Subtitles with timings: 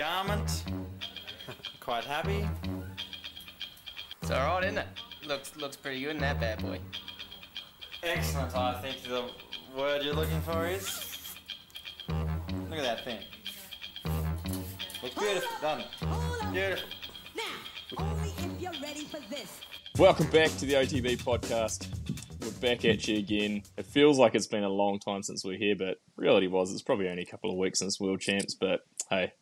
[0.00, 0.26] back.
[0.26, 0.64] Leader's garment.
[1.80, 2.48] Quite happy.
[4.22, 4.86] It's alright, isn't it?
[5.26, 6.80] Looks looks pretty good in that bad boy.
[8.02, 9.30] Excellent, I think the
[9.76, 11.36] word you're looking for is.
[12.08, 13.18] Look at that thing.
[15.02, 16.52] Looks beautiful, doesn't it?
[16.52, 16.88] Beautiful.
[17.36, 19.60] Now, only if you're ready for this.
[19.98, 21.88] Welcome back to the OTB podcast.
[22.40, 23.62] We're back at you again.
[23.76, 26.72] It feels like it's been a long time since we are here, but reality was
[26.72, 28.54] it's probably only a couple of weeks since World Champs.
[28.54, 29.32] But hey,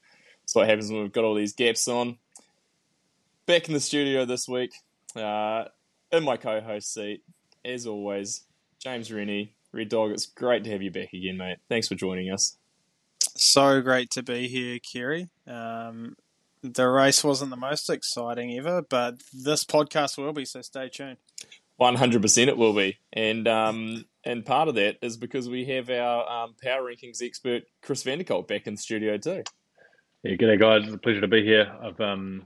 [0.48, 2.16] that's what happens when we've got all these gaps on.
[3.44, 4.72] Back in the studio this week,
[5.14, 5.64] uh,
[6.10, 7.22] in my co-host seat,
[7.66, 8.44] as always,
[8.82, 9.52] James Rennie.
[9.72, 11.58] Red Dog, it's great to have you back again, mate.
[11.68, 12.56] Thanks for joining us.
[13.36, 15.28] So great to be here, Kerry.
[15.46, 16.16] Um,
[16.62, 21.18] the race wasn't the most exciting ever, but this podcast will be, so stay tuned.
[21.76, 25.66] One hundred percent, it will be, and um, and part of that is because we
[25.66, 29.42] have our um, power rankings expert Chris Vanderkolk back in the studio too.
[30.24, 30.82] Yeah, g'day guys.
[30.82, 31.72] It's a pleasure to be here.
[31.80, 32.42] I've um,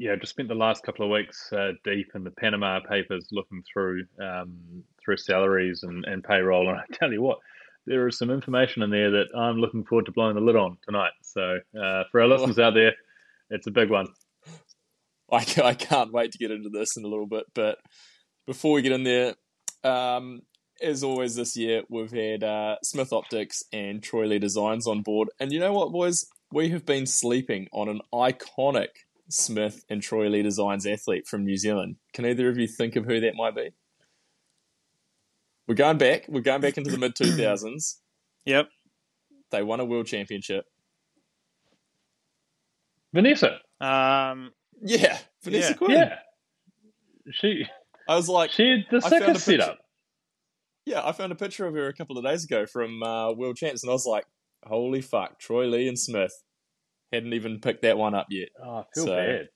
[0.00, 3.62] yeah, just spent the last couple of weeks uh, deep in the Panama Papers, looking
[3.72, 7.38] through um, through salaries and, and payroll, and I tell you what,
[7.86, 10.78] there is some information in there that I'm looking forward to blowing the lid on
[10.84, 11.12] tonight.
[11.22, 12.94] So uh, for our listeners out there,
[13.50, 14.08] it's a big one.
[15.32, 17.78] I, I can't wait to get into this in a little bit, but
[18.48, 19.34] before we get in there,
[19.84, 20.42] um,
[20.82, 25.28] as always this year, we've had uh, Smith Optics and Troy Lee Designs on board.
[25.38, 26.26] And you know what, boys?
[26.52, 28.88] We have been sleeping on an iconic
[29.30, 31.96] Smith and Troy Lee Designs athlete from New Zealand.
[32.12, 33.70] Can either of you think of who that might be?
[35.66, 36.26] We're going back.
[36.28, 37.96] We're going back into the mid 2000s.
[38.44, 38.68] Yep.
[39.52, 40.64] They won a world championship.
[43.14, 43.60] Vanessa.
[43.80, 45.74] Um, Yeah, Vanessa Yeah.
[45.76, 45.90] Quinn.
[45.92, 46.16] Yeah.
[47.30, 47.66] She
[48.08, 49.78] I was like, she had the I found a picture- setup.
[50.86, 53.56] Yeah, I found a picture of her a couple of days ago from uh, World
[53.56, 54.24] Champs, and I was like,
[54.64, 56.32] "Holy fuck!" Troy Lee and Smith
[57.12, 58.48] hadn't even picked that one up yet.
[58.62, 59.48] Oh, I feel So- bad.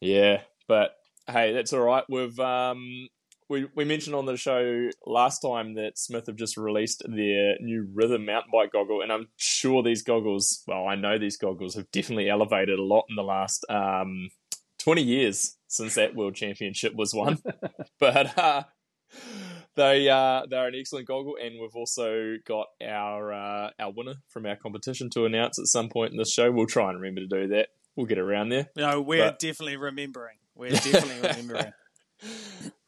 [0.00, 0.92] Yeah, but
[1.26, 2.04] hey, that's all right.
[2.08, 3.08] We've um,
[3.50, 7.86] we we mentioned on the show last time that Smith have just released their new
[7.92, 10.62] Rhythm mountain bike goggle, and I'm sure these goggles.
[10.66, 14.30] Well, I know these goggles have definitely elevated a lot in the last um,
[14.78, 17.38] 20 years since that World Championship was won.
[18.00, 18.62] but uh,
[19.76, 24.46] they uh, they're an excellent goggle, and we've also got our uh, our winner from
[24.46, 26.50] our competition to announce at some point in this show.
[26.50, 27.68] We'll try and remember to do that.
[27.96, 28.68] We'll get around there.
[28.76, 30.36] no, we're But- definitely remembering.
[30.54, 31.72] We're definitely remembering.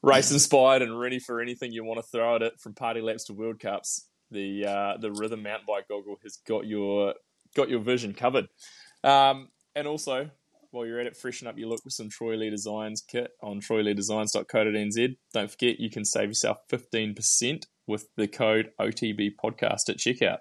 [0.02, 3.24] race inspired and ready for anything you want to throw at it from party laps
[3.24, 4.08] to World Cups.
[4.30, 7.14] The uh, the Rhythm mountain bike goggle has got your
[7.54, 8.46] got your vision covered.
[9.04, 10.30] Um, and also,
[10.72, 13.60] while you're at it, freshen up your look with some Troy Lee Designs kit on
[13.60, 15.16] troyleedesigns.co.nz.
[15.32, 20.38] Don't forget you can save yourself 15% with the code OTB podcast at checkout.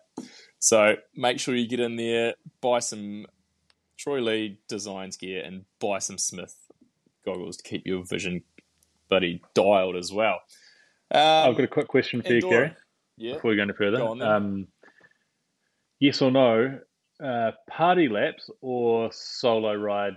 [0.59, 3.25] So make sure you get in there, buy some
[3.97, 6.56] Troy Lee Designs gear, and buy some Smith
[7.25, 8.44] goggles to keep your vision
[9.09, 10.40] buddy dialed as well.
[11.14, 12.41] Um, I've got a quick question for you.
[12.41, 12.74] Kerry,
[13.18, 13.34] yeah.
[13.34, 13.97] before we go any further.
[13.97, 14.68] Go um,
[16.00, 16.80] yes or no,
[17.24, 20.14] uh, party laps or solo ride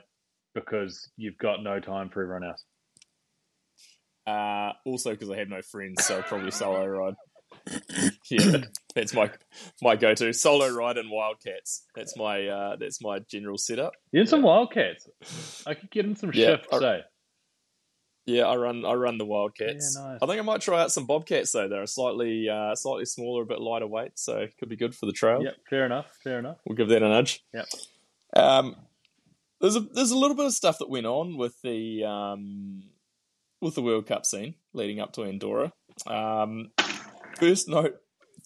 [0.54, 2.64] because you've got no time for everyone else?
[4.26, 7.14] Uh, also because I have no friends, so probably solo ride.
[8.30, 8.56] yeah,
[8.94, 9.30] that's my
[9.82, 11.84] my go to solo ride and wildcats.
[11.94, 13.92] That's my uh, that's my general setup.
[14.12, 15.06] You're in some Wildcats.
[15.66, 17.00] I could get in some Yeah, shifts, I- eh?
[18.26, 19.96] Yeah, I run I run the wildcats.
[19.98, 20.18] Yeah, nice.
[20.22, 21.68] I think I might try out some bobcats though.
[21.68, 25.12] They're slightly uh, slightly smaller, a bit lighter weight, so could be good for the
[25.12, 25.42] trail.
[25.42, 26.56] Yep, fair enough, fair enough.
[26.64, 27.44] We'll give that a nudge.
[27.52, 27.66] Yep.
[28.34, 28.76] Um,
[29.60, 32.84] there's a there's a little bit of stuff that went on with the um,
[33.60, 35.72] with the World Cup scene leading up to Andorra.
[36.06, 36.70] Um,
[37.38, 37.96] first note,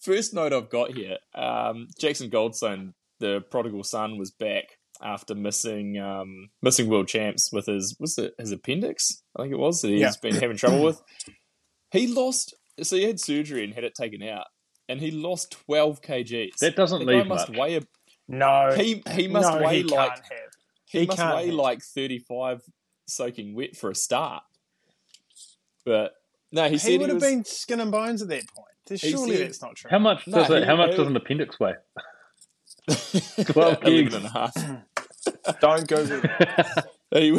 [0.02, 5.98] first note I've got here: um, Jackson Goldstone, the prodigal son, was back after missing
[5.98, 9.22] um, missing World Champs with his was it his appendix?
[9.36, 10.12] I think it was that he's Yeah.
[10.22, 11.02] been having trouble with.
[11.90, 14.46] He lost, so he had surgery and had it taken out,
[14.88, 16.56] and he lost twelve kgs.
[16.60, 17.58] That doesn't The guy leave must much.
[17.58, 17.82] weigh a
[18.28, 20.22] No, he he must no, weigh he like have.
[20.86, 21.54] he, he must can't weigh have.
[21.54, 22.62] like thirty five
[23.06, 24.42] soaking wet for a start.
[25.84, 26.12] But
[26.52, 29.00] no, he, He, said would he have was, been skin and bones at that point.
[29.00, 29.90] Surely said- that's not true.
[29.90, 31.74] How much No, does it, he- how much he- does an appendix weigh?
[33.46, 34.14] 12 12 gigs.
[34.14, 34.54] and a half.
[35.60, 36.86] Don't that.
[37.10, 37.30] He,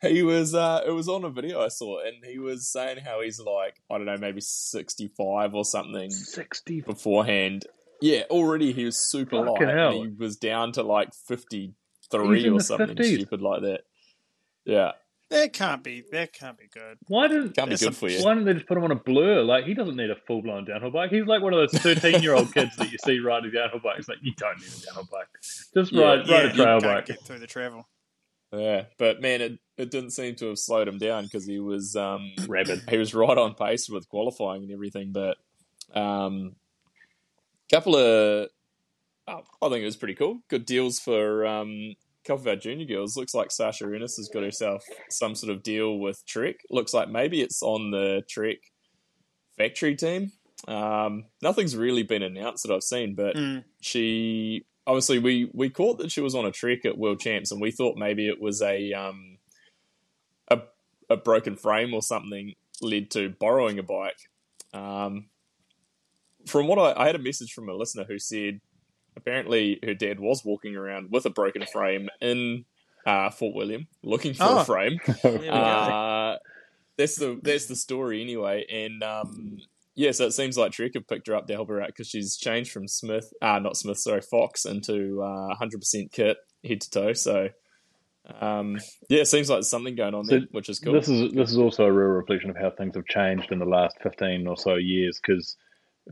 [0.08, 3.20] he was uh, it was on a video I saw and he was saying how
[3.20, 6.82] he's like I don't know maybe sixty five or something 60.
[6.82, 7.66] beforehand.
[8.00, 9.74] Yeah, already he was super Fucking light.
[9.76, 10.02] hell.
[10.02, 13.14] And he was down to like fifty He's three in or something 50s.
[13.14, 13.80] stupid like that.
[14.64, 14.92] Yeah.
[15.32, 16.04] That can't be.
[16.12, 16.98] That can't be good.
[17.08, 18.22] Why didn't Can't be good a- for you.
[18.24, 19.42] Why don't they just put him on a blur?
[19.42, 21.10] Like he doesn't need a full blown downhill bike.
[21.10, 24.08] He's like one of those thirteen year old kids that you see riding downhill bikes.
[24.08, 25.28] Like you don't need a downhill bike.
[25.74, 27.06] Just Yeah, ride, Yeah, ride a you trail can't bike.
[27.06, 27.88] get through the travel.
[28.54, 31.96] Yeah, but man, it, it didn't seem to have slowed him down because he was
[31.96, 32.82] um, Rabid.
[32.90, 35.12] he was right on pace with qualifying and everything.
[35.12, 35.38] But
[35.98, 36.54] um,
[37.70, 38.48] couple of,
[39.26, 40.40] oh, I think it was pretty cool.
[40.48, 43.16] Good deals for um, a couple of our junior girls.
[43.16, 46.56] Looks like Sasha Earnest has got herself some sort of deal with Trek.
[46.70, 48.58] Looks like maybe it's on the Trek
[49.56, 50.32] factory team.
[50.68, 53.64] Um, nothing's really been announced that I've seen, but Mm.
[53.80, 57.60] she obviously we we caught that she was on a trek at World Champs, and
[57.60, 59.38] we thought maybe it was a um
[60.48, 60.60] a
[61.10, 64.18] a broken frame or something led to borrowing a bike.
[64.72, 65.26] Um,
[66.46, 68.60] from what I, I had a message from a listener who said
[69.16, 72.64] apparently her dad was walking around with a broken frame in
[73.06, 74.58] uh, Fort William looking for Oh.
[74.60, 74.98] a frame.
[75.22, 75.52] There.
[75.52, 76.36] Uh,
[76.96, 79.58] that's the that's the story anyway, and um,
[79.94, 82.06] yeah, so it seems like Trek have picked her up to help her out because
[82.08, 86.90] she's changed from Smith, uh, not Smith, sorry, Fox into uh, 100% kit head to
[86.90, 87.12] toe.
[87.14, 87.48] So
[88.40, 90.92] um, yeah, it seems like there's something going on So there, which is cool.
[90.92, 93.64] This is this is also a real reflection of how things have changed in the
[93.64, 95.18] last fifteen or so years.
[95.20, 95.56] Because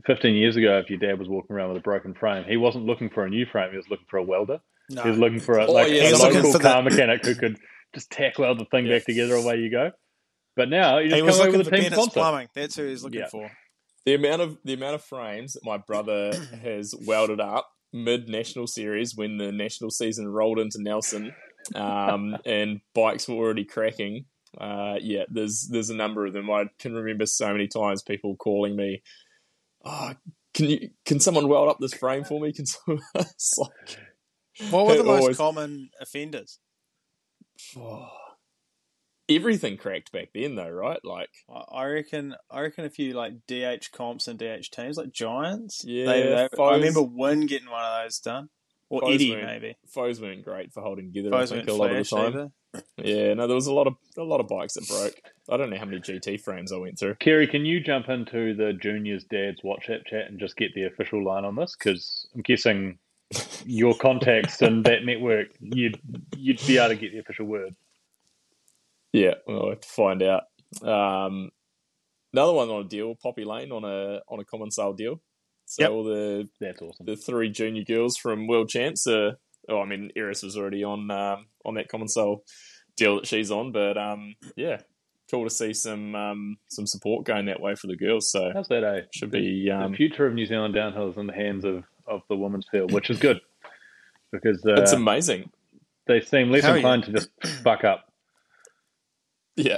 [0.05, 2.85] fifteen years ago, if your dad was walking around with a broken frame, he wasn't
[2.85, 4.59] looking for a new frame; he was looking for a welder.
[4.89, 5.03] no.
[5.03, 7.57] He was looking for a, Oh, yeah, a local for car the- mechanic who could
[7.93, 8.97] just tack weld the thing Yeah.
[8.97, 9.35] back together.
[9.35, 9.91] Away you go.
[10.55, 12.47] But now you he just was come away looking with for a team Bennett's plumbing.
[12.55, 13.27] That's who he's looking Yeah.
[13.27, 13.51] for.
[14.05, 18.67] the amount of the amount of frames that my brother has welded up mid national
[18.67, 21.33] series when the national season rolled into Nelson,
[21.75, 24.25] um, and bikes were already cracking.
[24.59, 26.49] Uh, yeah, there's there's a number of them.
[26.49, 29.01] I can remember so many times people calling me,
[29.83, 30.13] "Oh,
[30.53, 33.03] can you can someone weld up this frame for me?" Can someone?
[33.15, 33.99] like,
[34.71, 36.59] What were the most always- common offenders?
[37.77, 38.07] oh.
[39.29, 40.99] everything cracked back then, though, right?
[41.03, 41.29] Like,
[41.71, 42.35] I- reckon.
[42.49, 45.83] I reckon a few like DH comps and DH teams, like Giants.
[45.85, 48.49] Yeah, they, they, I remember Win getting one of those done,
[48.89, 49.75] or Foes Eddie maybe.
[49.93, 51.31] foes weren't great for holding together.
[51.31, 52.27] Foes I think a lot of the time.
[52.27, 52.49] either.
[52.97, 55.13] Yeah, no, there was a lot of a lot of bikes that broke.
[55.51, 57.15] I don't know how many GT frames I went through.
[57.15, 61.23] Kerry, can you jump into the juniors' dad's WhatsApp chat and just get the official
[61.23, 61.75] line on this?
[61.77, 62.99] Because I'm guessing
[63.65, 65.99] your contacts and that network, you'd
[66.37, 67.75] you'd be able to get the official word.
[69.13, 70.43] Yeah, we'll have to find out.
[70.83, 71.51] Um,
[72.33, 75.21] another one on a deal, Poppy Lane on a on a Commencal deal.
[75.65, 75.91] So Yep.
[75.91, 77.05] all the That's awesome.
[77.05, 79.07] the three junior girls from World Champs.
[79.07, 79.33] Uh,
[79.69, 82.39] oh, I mean, Erice was already on um, on that Commencal
[82.97, 84.81] deal that she's on, but um, yeah,
[85.31, 88.29] cool to see some um, some support going that way for the girls.
[88.29, 89.01] So How's that, eh?
[89.13, 91.83] should The- be um, the future of New Zealand downhill is in the hands of,
[92.05, 93.39] of the women's field, which is good
[94.31, 95.49] because uh, it's amazing.
[96.07, 96.77] they seem less Hell yeah.
[96.77, 97.29] inclined to just
[97.63, 98.11] fuck up.
[99.55, 99.77] Yeah,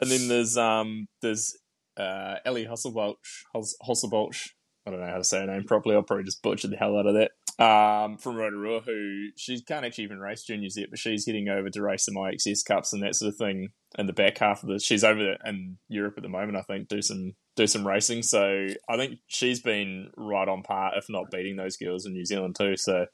[0.00, 1.56] and then there's um there's
[1.96, 3.16] uh Ellie Hasselbalch
[3.54, 4.50] Hus- Hasselbalch.
[4.86, 5.94] I don't know how to say her name properly.
[5.94, 7.30] I'll probably just butcher the hell out of that.
[7.58, 11.68] Um, from Rotorua, who she can't actually even race juniors yet, but she's heading over
[11.68, 13.68] to race some IXS cups and that sort of thing.
[13.98, 16.56] In the back half of the, she's over there in Europe at the moment.
[16.56, 18.22] I think do some do some racing.
[18.22, 22.24] So I think she's been right on par, if not beating those girls in New
[22.24, 22.76] Zealand too.
[22.76, 23.06] So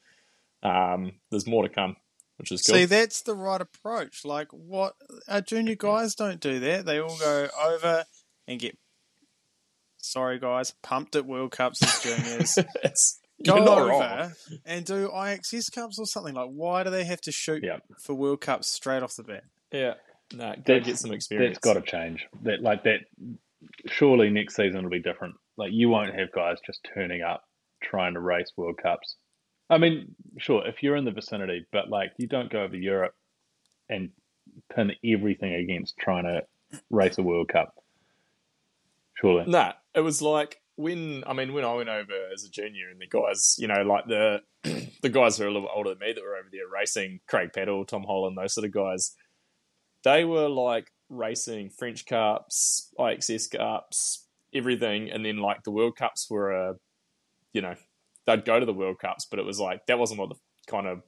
[0.63, 1.97] um, there's more to come,
[2.37, 2.77] which is cool.
[2.77, 4.25] See, that's the right approach.
[4.25, 4.95] Like, what
[5.29, 6.87] our junior guys don't do that.
[6.87, 8.05] They all go over
[8.47, 8.79] and get,
[9.99, 12.59] sorry guys, pumped at World Cups as juniors.
[13.39, 14.33] it's, go you're not over wrong.
[14.65, 16.35] and do IXS Cups or something.
[16.35, 17.79] Like, why do they have to shoot Yeah.
[18.03, 19.45] for World Cups straight off the bat?
[19.73, 19.95] Yeah,
[20.33, 21.57] no, go get some experience.
[21.57, 22.27] That's got to change.
[22.43, 23.01] That like that.
[23.87, 25.35] Surely next season will be different.
[25.57, 27.43] Like you won't have guys just turning up
[27.83, 29.17] trying to race World Cups.
[29.71, 33.15] I mean, sure, if you're in the vicinity, but like you don't go over Europe
[33.89, 34.11] and
[34.75, 36.43] pin everything against trying to
[36.91, 37.75] race a World Cup.
[39.15, 39.45] Surely.
[39.51, 43.01] Nah, it was like when I mean when I went over as a junior and
[43.01, 44.41] the guys, you know, like the
[45.03, 47.19] the guys who are a little bit older than me that were over there racing,
[47.27, 49.13] Craig Peddle, Tom Holland, those sort of guys,
[50.05, 56.29] they were like racing French Cups, IXS Cups, everything, and then like the World Cups
[56.31, 56.75] were a,
[57.53, 57.75] you know,
[58.27, 60.37] they'd go to the World Cups, but it was like that wasn't what the
[60.69, 61.03] kind of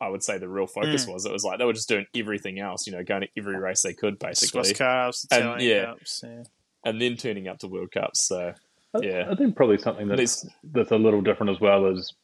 [0.00, 1.12] I would say the real focus mm.
[1.12, 1.26] was.
[1.26, 3.82] It was like they were just doing everything else, you know, going to every race
[3.82, 5.86] they could basically, Swiss Cups, And, yeah.
[5.86, 6.22] Cups.
[6.24, 6.44] Yeah.
[6.84, 8.24] and then turning up to World Cups.
[8.24, 8.54] So
[8.94, 9.28] I- Yeah.
[9.30, 12.14] I think probably something that's that's a little different as well is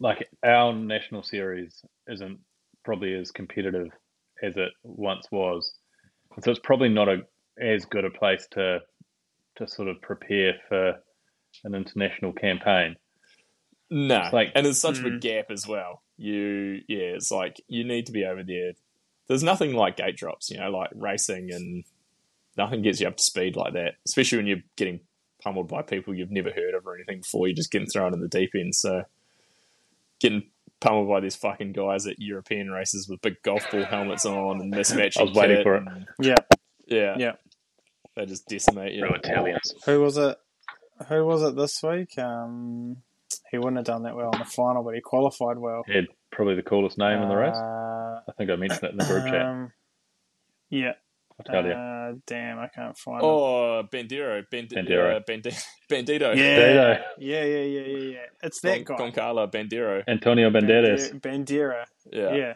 [0.00, 2.38] like our national series isn't
[2.84, 3.88] probably as competitive
[4.42, 5.74] as it once was,
[6.34, 7.26] and so it's probably not a
[7.60, 8.80] as good a place to
[9.56, 11.00] to sort of prepare for
[11.64, 12.94] an international campaign.
[13.90, 15.04] No, It's like- and there's such a Mm.
[15.12, 16.02] big gap as well.
[16.18, 18.72] You, yeah, it's like you need to be over there
[19.28, 21.84] there's nothing like gate drops, you know, like racing and
[22.56, 25.00] nothing gets you up to speed like that, especially when you're getting
[25.42, 27.46] pummeled by people you've never heard of or anything before.
[27.48, 28.74] You're just getting thrown in the deep end.
[28.74, 29.04] So
[30.20, 30.44] getting
[30.80, 34.72] pummeled by these fucking guys at European races with big golf ball helmets on and
[34.72, 35.20] mismatching.
[35.20, 35.82] I was waiting for it.
[35.86, 36.34] and- Yeah.
[36.86, 37.32] yeah, Yeah.
[38.16, 39.04] They just decimate you.
[39.04, 39.74] Real Italians.
[39.86, 40.36] Who was it?
[41.08, 42.18] Who was it this week?
[42.18, 42.96] Um,
[43.50, 45.84] he wouldn't have done that well in the final, but he qualified well.
[45.86, 47.54] He had probably the coolest name in the race.
[47.54, 49.42] Uh, I think I mentioned it in the group chat.
[49.46, 49.72] um,
[50.68, 50.94] yeah.
[51.40, 51.72] I'll tell you.
[51.72, 53.24] Uh, damn, I can't find it.
[53.24, 55.16] Oh, Bandero, Band- Bandero.
[55.16, 55.50] Uh, Bandi-
[55.90, 56.58] Bandito, Yeah.
[56.58, 57.00] Bandero.
[57.18, 58.18] Yeah, yeah, yeah, yeah, yeah.
[58.42, 58.96] It's that guy.
[58.96, 60.02] Goncala, Bandero.
[60.08, 61.20] Antonio Banderas.
[61.20, 61.84] Bandera.
[62.12, 62.34] Yeah.
[62.34, 62.54] Yeah.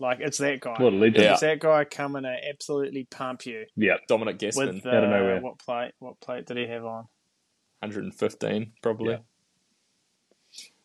[0.00, 0.76] Like, it's that guy.
[0.78, 1.24] What a legend.
[1.24, 1.32] Yeah.
[1.32, 3.64] It's that guy coming to absolutely pump you.
[3.76, 3.94] Yeah.
[4.08, 5.40] Dominic Gaston, With Out of uh, nowhere.
[5.40, 5.92] what plate?
[5.98, 7.08] What plate did he have on?
[7.80, 9.12] 115 probably.
[9.14, 9.18] Yeah.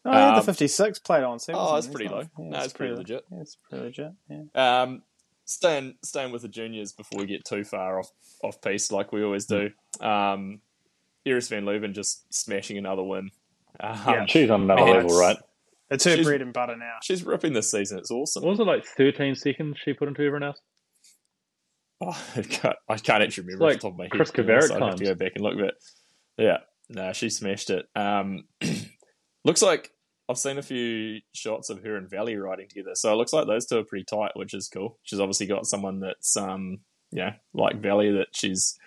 [0.06, 1.40] Oh, he had Um, the 56 plate on.
[1.40, 2.30] So oh, wasn't- it's he's pretty low.
[2.40, 3.26] yeah, No, it's pretty legit.
[3.32, 4.12] Yeah, it's pretty legit.
[4.30, 4.82] Yeah.
[4.82, 5.04] Um,
[5.46, 8.10] staying staying with the juniors before we get too far off
[8.44, 9.70] off piece, like we always do.
[10.02, 10.62] Um,
[11.26, 13.30] Erice Van Leuven just smashing another win.
[13.80, 14.26] Um, Yeah.
[14.28, 15.38] She's on another Oh, level, right?
[15.90, 16.96] It's her She's- bread and butter now.
[17.04, 18.00] She's ripping this season.
[18.00, 18.44] It's awesome.
[18.44, 20.60] What was it like 13 seconds she put into everyone else?
[22.02, 24.12] Oh, I, can't, I can't actually remember It's off the top of my head.
[24.12, 24.70] Chris to be honest.
[24.72, 25.10] Kavarik I'd have to times.
[25.10, 25.74] go back and look, but
[26.38, 26.58] yeah,
[26.90, 27.86] no, she smashed it.
[27.96, 28.46] Um,
[29.46, 29.92] looks like
[30.30, 33.46] I've seen a few shots of her and Valley riding together, so it looks like
[33.46, 34.98] those two are pretty tight, which is cool.
[35.04, 36.80] She's obviously got someone that's um,
[37.12, 38.78] yeah, like Valley that she's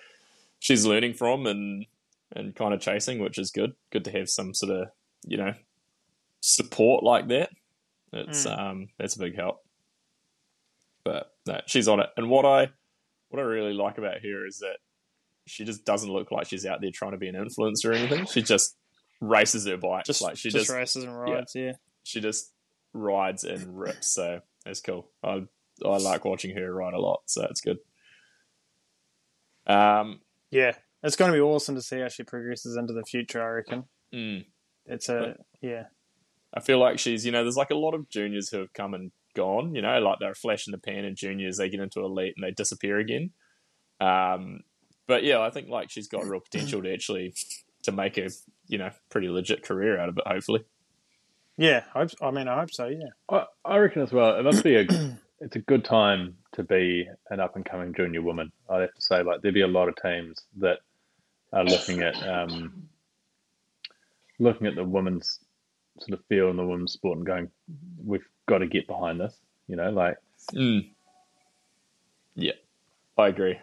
[0.58, 1.86] she's learning from and
[2.34, 3.74] and kind of chasing, which is good.
[3.90, 4.88] Good to have some sort of
[5.26, 5.54] you know
[6.40, 7.50] support like that.
[8.12, 9.62] It's um, that's a big help.
[11.04, 12.08] But no, she's on it.
[12.16, 12.70] And what I
[13.28, 14.78] what I really like about her is that
[15.46, 18.26] she just doesn't look like she's out there trying to be an influencer or anything.
[18.26, 18.76] She just
[19.20, 20.04] races her bike.
[20.04, 21.72] Just, like she just, just, races and rides, yeah.
[22.02, 22.52] she just
[22.92, 24.08] rides and rips.
[24.08, 25.08] So it's cool.
[25.22, 25.44] I
[25.84, 27.22] I like watching her ride a lot.
[27.26, 27.78] So it's good.
[29.66, 30.20] Um.
[30.50, 30.72] Yeah.
[31.02, 33.84] It's going to be awesome to see how she progresses into the future, I reckon.
[34.12, 34.44] mm.
[34.86, 35.84] It's a, yeah.
[36.52, 38.94] I feel like she's, you know, there's like a lot of juniors who have come
[38.94, 41.80] and gone, you know, like they're a flash in the pan and juniors, they get
[41.80, 43.30] into elite and they disappear again.
[44.00, 44.60] Um,
[45.06, 47.34] but yeah, I think like she's got real potential to actually
[47.84, 48.30] to make a,
[48.68, 50.64] you know, pretty legit career out of it, hopefully.
[51.56, 51.84] Yeah.
[51.94, 53.08] I, I mean, I hope so, yeah.
[53.30, 54.38] I, I reckon as well.
[54.38, 54.86] It must be a.
[55.40, 58.52] it's a good time to be an up and coming junior woman.
[58.70, 60.78] I'd have to say, like there'd be a lot of teams that
[61.52, 62.88] are looking at um,
[64.38, 65.40] looking at the women's
[65.98, 67.50] sort of field and the women's sport and going,
[68.04, 69.36] we've got to get behind this.
[69.66, 70.16] You know, like
[70.52, 70.88] Mm.
[72.34, 72.52] Yeah,
[73.16, 73.58] I agree.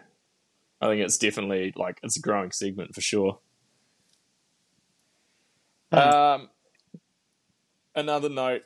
[0.80, 3.38] I think it's definitely like it's a growing segment for sure.
[5.98, 6.48] Um,
[7.94, 8.62] another note,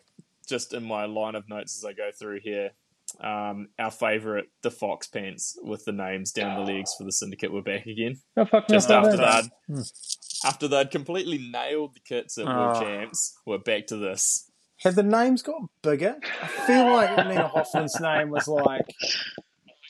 [0.49, 2.71] just in my line of notes as I go through here,
[3.21, 7.53] um, our favourite, the Fox pants with the names down the legs for the syndicate,
[7.53, 8.17] were back again.
[8.37, 9.17] no fuck Just after no.
[9.17, 9.45] that,
[10.45, 12.81] after they'd completely nailed the kits at World Oh.
[12.81, 14.51] Champs, we're back to this.
[14.83, 16.17] Have the names got bigger?
[16.43, 18.87] I feel like Nina Hoffmann's name was like,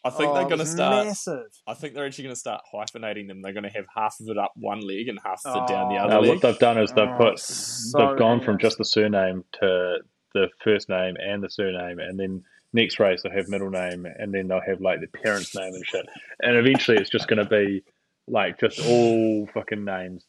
[0.08, 1.06] I think oh, they're going to start.
[1.06, 1.46] massive.
[1.66, 3.42] I think they're actually going to start hyphenating them.
[3.42, 5.88] They're going to have half of it up one leg and half of it down
[5.88, 6.04] the Oh.
[6.04, 6.28] other No, leg.
[6.30, 9.98] what they've done is they've Oh, put so they've gone from just the surname to
[10.34, 14.32] the first name and the surname, and then next race they'll have middle name, and
[14.34, 16.06] then they'll have like the parents' name and shit,
[16.40, 17.82] and eventually it's just going to be
[18.26, 20.24] like just all fucking names.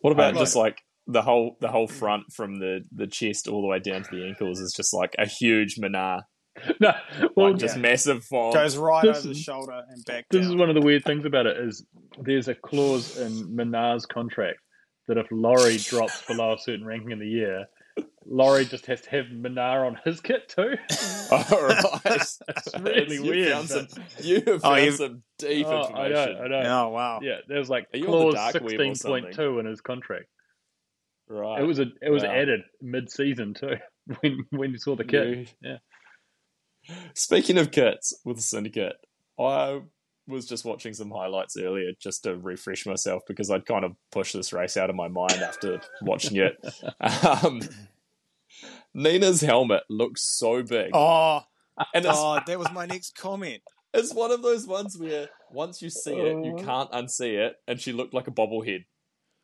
[0.00, 3.60] What about Like- just like the whole the whole front from the the chest all
[3.62, 6.22] the way down to the ankles is just like a huge Minnaar,
[6.80, 6.92] no,
[7.34, 8.54] well, like just massive font.
[8.54, 10.50] Goes right This over the shoulder and back this down.
[10.50, 11.84] is one of the weird things about it is
[12.20, 14.58] there's a clause in Minnaar's contract
[15.08, 17.66] that if Laurie drops below a certain ranking in the year,
[18.28, 20.74] Laurie just has to have Minnaar on his kit too.
[21.30, 22.38] All right, It's
[22.80, 23.88] really you weird, Found some,
[24.20, 26.42] you have Oh, found you've- some deep Oh, I know, information.
[26.42, 26.86] I know.
[26.86, 27.20] Oh, wow.
[27.22, 29.22] Yeah, there's like Are you on the clause dark web or sixteen something?
[29.24, 30.26] point two in his contract.
[31.28, 32.30] Right, It was a it was Wow.
[32.30, 33.76] added mid season too
[34.20, 35.26] when when you saw the kit.
[35.28, 35.76] You- Yeah.
[37.14, 38.96] Speaking of kits with the syndicate,
[39.38, 39.80] I
[40.28, 44.32] was just watching some highlights earlier just to refresh myself because I'd kind of pushed
[44.34, 46.56] this race out of my mind after watching it.
[47.44, 47.60] Um,
[48.94, 51.42] Nina's helmet looks so big, Oh,
[51.94, 53.62] and oh, that was my next comment.
[53.92, 57.80] it's one of those ones where once you see it, you can't unsee it, and
[57.80, 58.84] she looked like a bobblehead.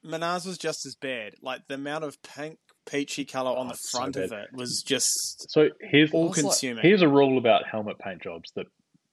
[0.05, 1.35] Minnaar's was just as bad.
[1.43, 4.49] Like the amount of pink, peachy color on Oh, the it's so front of it
[4.53, 6.83] was just So here's all was like- consuming.
[6.83, 8.67] here's a rule about helmet paint jobs that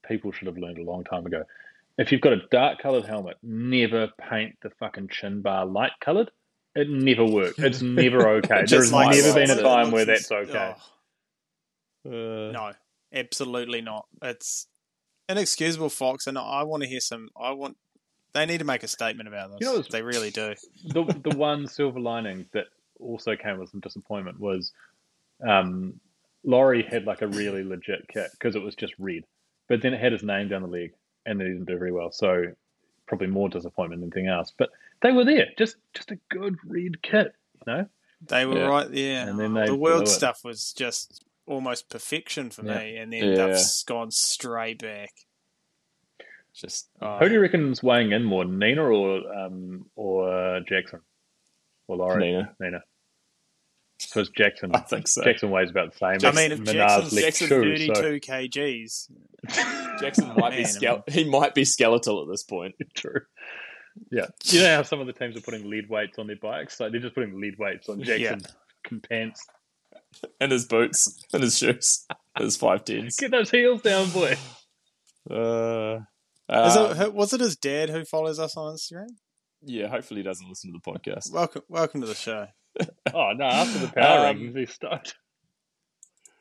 [0.08, 1.44] people should have learned a long time ago.
[1.98, 6.32] If you've got a dark coloured helmet, never paint the fucking chin bar light coloured.
[6.76, 7.56] It never works.
[7.60, 8.62] It's never okay.
[8.62, 10.76] Just There's like never been a time where that's okay.
[12.06, 12.72] oh, Uh, no,
[13.12, 14.06] Absolutely not.
[14.22, 14.68] It's
[15.28, 17.30] inexcusable, Fox, and I want to hear some.
[17.40, 17.76] I want.
[18.34, 19.58] They need to make a statement about this.
[19.62, 20.54] You know they really do.
[20.86, 22.66] the the one silver lining that
[23.00, 24.72] also came with some disappointment was
[25.48, 26.00] um,
[26.44, 29.24] Laurie had like a really legit kit because it was just red,
[29.68, 30.94] but then it had his name down the leg
[31.25, 32.12] and they didn't do very well.
[32.12, 32.46] So
[33.08, 34.53] probably more disappointment than anything else.
[34.58, 34.70] But
[35.01, 37.34] they were there, just just a good red kit,
[37.65, 37.86] you know.
[38.27, 38.68] They were Yeah.
[38.68, 39.27] right there.
[39.29, 42.79] And then they the world stuff was just almost perfection for Yeah.
[42.79, 43.48] me, and then Yeah.
[43.48, 45.12] they've gone straight back.
[46.53, 51.00] Just Oh, Who do you reckon's weighing in more, Nina or um, or Jackson
[51.89, 52.24] or Laurie?
[52.24, 52.55] Nina.
[52.60, 52.81] Nina.
[54.00, 54.72] So it's Jackson.
[54.74, 55.24] I think so.
[55.24, 56.29] Jackson weighs about the same.
[56.29, 59.10] I mean, if Jackson's, Jackson's shoe, thirty-two so- kgs,
[60.00, 62.75] Jackson might be skele- he might be skeletal at this point.
[62.96, 63.22] True.
[64.12, 64.27] Yeah.
[64.46, 66.79] You know how some of the teams are putting lead weights on their bikes?
[66.79, 68.48] Like they're just putting lead weights on Jackson's
[69.10, 69.46] pants.
[70.39, 72.05] And his boots and his shoes.
[72.38, 73.17] His five tens.
[73.17, 74.38] Get those heels down, boy.
[75.29, 76.00] Uh,
[76.50, 79.10] Is uh, it, was it his dad who follows us on Instagram?
[79.63, 81.32] Yeah, hopefully he doesn't listen to the podcast.
[81.34, 82.48] Welcome, welcome to the show.
[83.13, 85.16] Oh no, after the power Um, rings, he's stoked.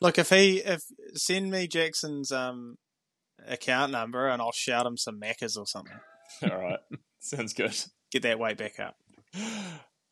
[0.01, 0.83] Look, if he if
[1.15, 2.77] send me Jackson's um
[3.47, 5.99] account number and I'll shout him some Maccas or something.
[6.43, 6.79] All right,
[7.19, 7.75] sounds good.
[8.13, 8.97] Get that weight back up.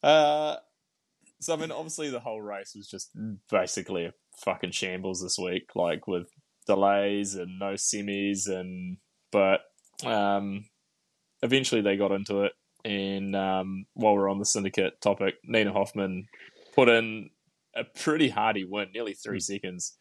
[0.03, 0.57] Uh,
[1.41, 3.11] so I mean, obviously the whole race was just
[3.51, 4.13] basically a
[4.45, 6.29] fucking shambles this week, like with
[6.67, 8.99] delays and no semis, and
[9.33, 9.61] but
[10.05, 10.65] um,
[11.43, 12.53] eventually they got into it.
[12.87, 16.29] And um, while we're on the syndicate topic, Nina Hoffmann
[16.77, 17.31] put in
[17.75, 19.97] a pretty hardy win, nearly three seconds.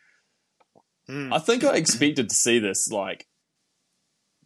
[1.08, 1.34] Hmm.
[1.34, 3.26] I think I expected to see this like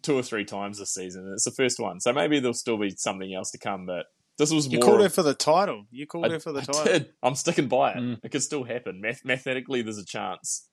[0.03, 1.29] two or three times this season.
[1.33, 3.85] It's the first one, so maybe there'll still be something else to come.
[3.85, 4.05] But
[4.37, 4.85] this was You more.
[4.87, 5.83] called of- her for the title.
[5.91, 6.83] You called I, her for the I title.
[6.85, 7.09] did.
[7.21, 7.97] I'm sticking by it.
[7.97, 8.19] Mm.
[8.23, 9.01] It could still happen.
[9.01, 10.65] Math- mathematically, there's a chance.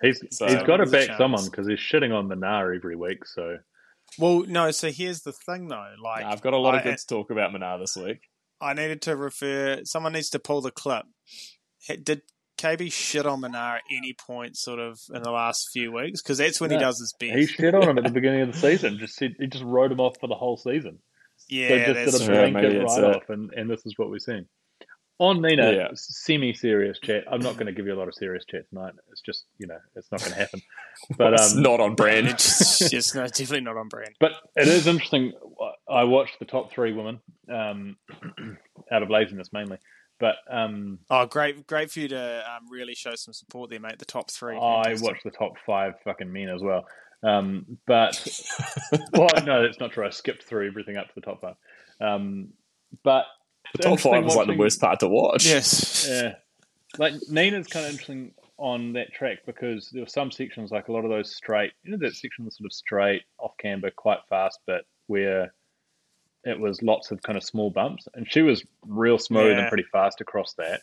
[0.00, 3.26] He's So- he's got to There's back someone because he's shitting on Minnaar every week.
[3.26, 3.58] So
[4.18, 4.70] Well, no.
[4.70, 5.94] So here's the thing, though.
[6.02, 8.18] Like, I've got a lot of I- good to talk about Minnaar this week.
[8.60, 9.80] I needed to refer.
[9.84, 11.04] Someone needs to pull the clip.
[11.88, 12.22] Ha- Did
[12.58, 16.20] KB shit on Minnaar at any point, sort of, in the last few weeks?
[16.22, 17.38] Because that's when he No, does his best.
[17.38, 18.98] he shit on him at the beginning of the season.
[18.98, 20.98] Just said he just wrote him off for the whole season.
[21.48, 22.34] yeah, so just that's did a true.
[22.34, 24.44] Yeah, blanket maybe that's write off, and, and this is what we're seeing.
[25.20, 25.88] On Nina, Yeah.
[25.92, 27.24] semi-serious chat.
[27.30, 28.94] I'm not going to give you a lot of serious chat tonight.
[29.12, 30.62] It's just you know it's not going to happen.
[31.16, 32.28] But it's um, not on brand.
[32.30, 34.14] It's just no, definitely not on brand.
[34.18, 35.32] But it is interesting.
[35.88, 37.96] I watched the top three women, um,
[38.92, 39.78] out of laziness mainly.
[40.18, 43.98] But um, Oh, great, great for you to um, really show some support there, mate.
[43.98, 44.56] The top three.
[44.56, 46.86] I watched the top five fucking men as well.
[47.22, 48.26] Um, but
[49.12, 50.06] well, no, that's not true.
[50.06, 51.54] I skipped through everything up to the top five.
[52.00, 52.48] Um,
[53.04, 53.24] but
[53.72, 55.46] the top five was like the worst part to watch.
[55.46, 56.06] Yes.
[56.08, 56.34] Yeah,
[56.98, 60.92] like Nina's kind of interesting on that track because there were some sections, like a
[60.92, 64.18] lot of those straight, you know, that section was sort of straight off camber, quite
[64.28, 65.54] fast, but where
[66.44, 69.86] it was lots of kind of small bumps, and she was real smooth and pretty
[69.90, 70.82] fast across that.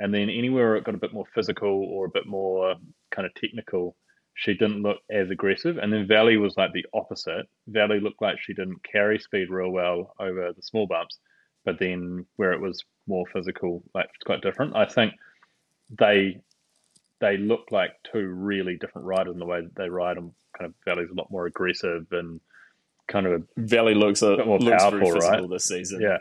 [0.00, 2.76] And then anywhere it got a bit more physical or a bit more
[3.10, 3.96] kind of technical,
[4.34, 5.76] she didn't look as aggressive.
[5.76, 7.46] And then Valley was like the opposite.
[7.66, 11.18] Valley looked like she didn't carry speed real well over the small bumps,
[11.64, 14.76] but then where it was more physical, like it's quite different.
[14.76, 15.14] I think
[15.98, 16.40] they
[17.20, 20.16] they look like two really different riders in the way that they ride.
[20.18, 22.40] And kind of Valley's a lot more aggressive and
[23.08, 25.50] kind of Valley looks a Bit more looks powerful, right?
[25.50, 26.00] this season.
[26.00, 26.18] yeah.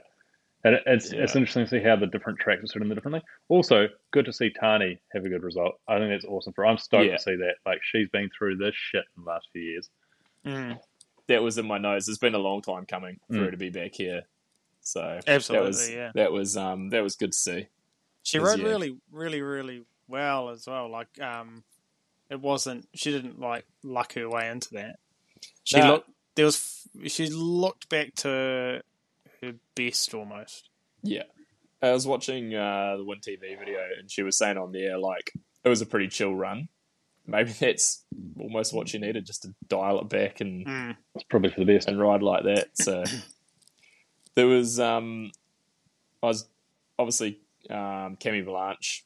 [0.64, 3.22] And it- it's it's interesting to see how the different tracks are sitting differently.
[3.48, 5.80] Also, good to see Tahnée have a good result.
[5.88, 6.68] I think that's awesome for her.
[6.68, 7.18] I'm stoked Yeah.
[7.18, 7.56] to see that.
[7.66, 9.90] Like she's been through this shit in the last few years.
[10.46, 10.80] Mm,
[11.28, 12.08] That was in my nose.
[12.08, 13.46] It's been a long time coming for Mm.
[13.46, 14.24] her to be back here.
[14.88, 16.12] So Absolutely, that was, yeah.
[16.16, 17.68] That was um that was good to see.
[18.24, 18.66] she rode yeah.
[18.68, 20.90] really, really, really well as well.
[20.90, 21.64] Like, um,
[22.30, 22.88] it wasn't.
[22.94, 25.00] She didn't like luck her way into that.
[25.64, 25.88] She No.
[25.94, 26.10] looked.
[26.36, 26.88] There was.
[27.08, 28.82] She looked back to
[29.42, 30.70] her best almost.
[31.04, 31.24] Yeah.
[31.82, 35.32] I was watching uh, the Wyn TV video and she was saying on there, like,
[35.64, 36.70] it was a pretty chill run.
[37.28, 38.04] Maybe that's
[38.40, 40.98] almost what she needed just to dial it back and, Mm.
[41.16, 41.88] It's probably for the best.
[41.88, 42.70] and ride like that.
[42.76, 43.04] So
[44.38, 45.32] there was, um,
[46.22, 46.48] I was
[47.00, 47.40] obviously,
[47.72, 49.02] um, Cami Balanche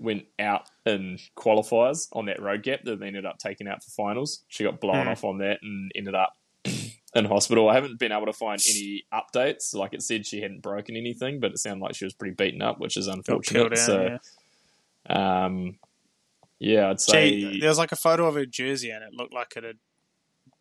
[0.00, 3.90] went out in qualifiers on that road gap that they ended up taking out for
[3.92, 4.42] finals.
[4.48, 5.12] She got blown Hmm.
[5.12, 6.36] off on that and ended up
[7.14, 7.68] in hospital.
[7.68, 9.72] I haven't been able to find any updates.
[9.72, 12.60] Like it said she hadn't broken anything, but it sounded like she was pretty beaten
[12.60, 13.68] up, which is unfortunate.
[13.76, 14.18] down, so,
[15.08, 15.44] yeah.
[15.44, 15.78] um,
[16.58, 19.32] yeah, I'd say She, there was like a photo of her jersey and it looked
[19.32, 19.78] like it had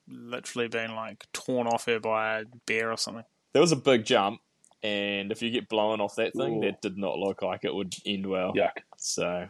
[0.07, 3.23] literally been like torn off her by a bear or something.
[3.54, 4.42] There was a big jump,
[4.84, 6.62] and if you get blown off that thing, Ooh.
[6.68, 8.54] that did not look like it would end well.
[8.54, 8.78] Yuck.
[8.98, 9.48] So,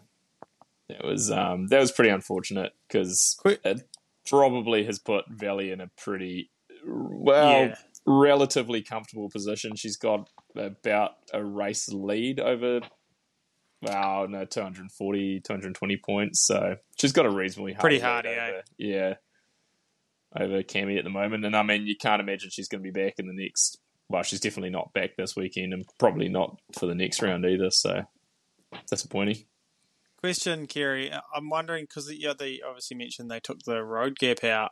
[0.89, 3.83] That was um, that was pretty unfortunate because it
[4.27, 6.51] probably has put Valley in a pretty
[6.85, 7.75] well Yeah.
[8.05, 9.75] relatively comfortable position.
[9.75, 12.81] She's got about a race lead over.
[13.81, 16.45] Wow, no, 240, 220 points.
[16.45, 19.15] So she's got a reasonably hard Pretty hard, over, Yeah,
[20.39, 22.99] over Cami at the moment, and I mean, you can't imagine she's going to be
[23.03, 23.79] back in the next.
[24.11, 27.71] Well, she's definitely not back this weekend, and probably not for the next round either.
[27.71, 28.03] So
[28.89, 29.45] disappointing.
[30.17, 31.11] Question, Kerry.
[31.35, 34.71] I'm wondering because yeah, they obviously mentioned they took the road gap out.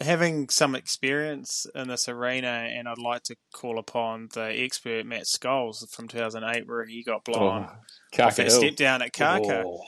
[0.00, 5.24] Having some experience in this arena, and I'd like to call upon the expert Matt
[5.24, 7.68] Scholes from 2008, where he got oh, blown
[8.18, 9.62] Oh, off that step down at Kaka.
[9.64, 9.80] Oh.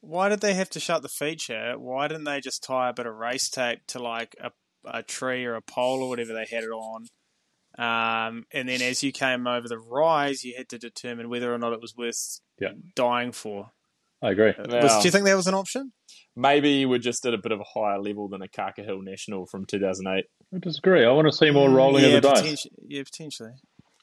[0.00, 1.74] Why did they have to shut the feature?
[1.76, 4.52] Why didn't they just tie a bit of race tape to like a,
[4.86, 7.08] a tree or a pole or whatever they had it on?
[7.78, 11.58] Um, and then as you came over the rise, you had to determine whether or
[11.58, 12.72] not it was worth Yeah.
[12.96, 13.70] dying for.
[14.20, 14.52] I agree.
[14.58, 15.92] Was, do you think that was an option?
[16.34, 19.44] maybe we're just at a bit of a higher level than a Kaka Hill National
[19.46, 20.24] from 2008.
[20.54, 21.04] I disagree.
[21.04, 22.66] I want to see more rolling yeah, of the dice.
[22.86, 23.50] yeah, potentially.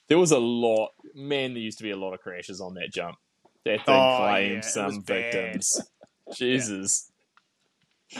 [0.09, 1.53] There was a lot, man.
[1.53, 3.15] There used to be a lot of crashes on that jump.
[3.65, 5.81] That thing Oh, claimed yeah, some victims.
[6.35, 7.11] Jesus,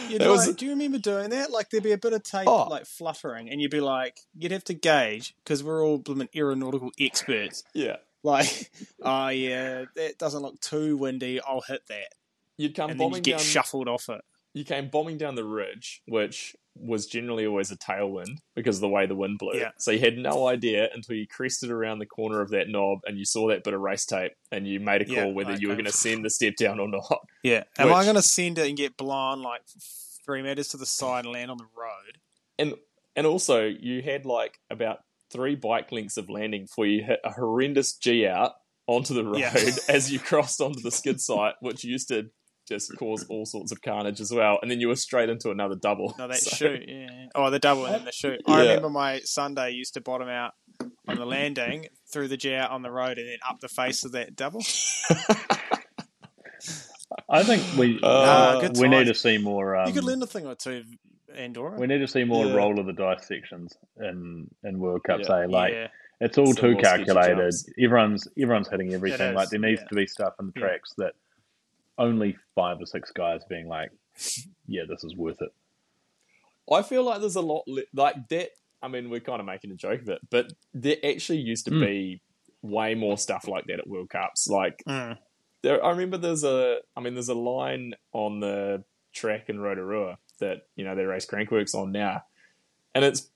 [0.10, 1.52] You'd was- do you remember doing that?
[1.52, 2.68] Like there'd be a bit of tape Oh.
[2.68, 6.92] like fluttering, and you'd be like, you'd have to gauge because we're all blooming aeronautical
[7.00, 7.64] experts.
[7.74, 7.98] yeah.
[8.24, 8.72] Like,
[9.04, 11.40] oh yeah, that doesn't look too windy.
[11.42, 12.14] I'll hit that,
[12.58, 13.46] You'd come and then you bombing get down.
[13.46, 14.22] shuffled off it.
[14.54, 18.90] you came bombing down the ridge, which was generally always a tailwind because of the
[18.90, 19.58] way the wind blew.
[19.58, 19.72] Yeah.
[19.78, 23.18] So you had no idea until you crested around the corner of that knob and
[23.18, 25.70] you saw that bit of race tape and you made a call Yeah, whether you
[25.70, 27.22] were going to send the step down or not.
[27.44, 27.64] Yeah.
[27.78, 29.62] Am I going to send it and get blown like
[30.26, 32.20] three meters to the side and land on the road?
[32.58, 32.74] and
[33.18, 35.00] and also you had like about
[35.32, 38.54] three bike lengths of landing before you hit a horrendous G out
[38.88, 39.54] onto the road Yeah.
[39.90, 42.30] as you crossed onto the skid site, which used to
[42.68, 44.58] just cause all sorts of carnage as well.
[44.62, 46.16] And then you were straight into another double.
[46.18, 46.84] No, that So- shoot.
[46.88, 47.28] Yeah.
[47.36, 48.42] Oh, the double and then the shoot.
[48.48, 48.70] I Yeah.
[48.70, 50.54] remember my Sunday used to bottom out
[51.08, 54.04] on the landing, through the G out on the road, and then up the face
[54.04, 54.62] of that double.
[57.30, 59.76] I think we Uh, good we need to see more.
[59.76, 60.84] Um, you could learn a thing or two,
[61.36, 61.78] Andorra.
[61.80, 62.54] we need to see more Yeah.
[62.56, 65.28] roll of the dice sections in in World Cups.
[65.30, 65.42] Yeah.
[65.44, 65.46] eh?
[65.48, 65.88] Like yeah.
[66.20, 67.40] it's all Some too calculated.
[67.82, 69.30] Everyone's everyone's hitting everything.
[69.30, 69.88] is, Like there needs yeah.
[69.88, 70.62] to be stuff in the Yeah.
[70.68, 71.14] tracks that
[71.98, 73.92] only five or six guys being like,
[74.68, 75.50] "Yeah, this is worth it."
[76.72, 78.50] I feel like there's a lot li- like that.
[78.82, 81.72] I mean, we're kind of making a joke of it, but there actually used to
[81.72, 81.80] Mm.
[81.86, 82.22] be
[82.62, 84.48] way more stuff like that at World Cups.
[84.48, 85.18] Like Mm.
[85.62, 90.18] there, I remember there's a, I mean, there's a line on the track in Rotorua
[90.40, 92.24] that you know they race Crankworx on now,
[92.94, 93.30] and it's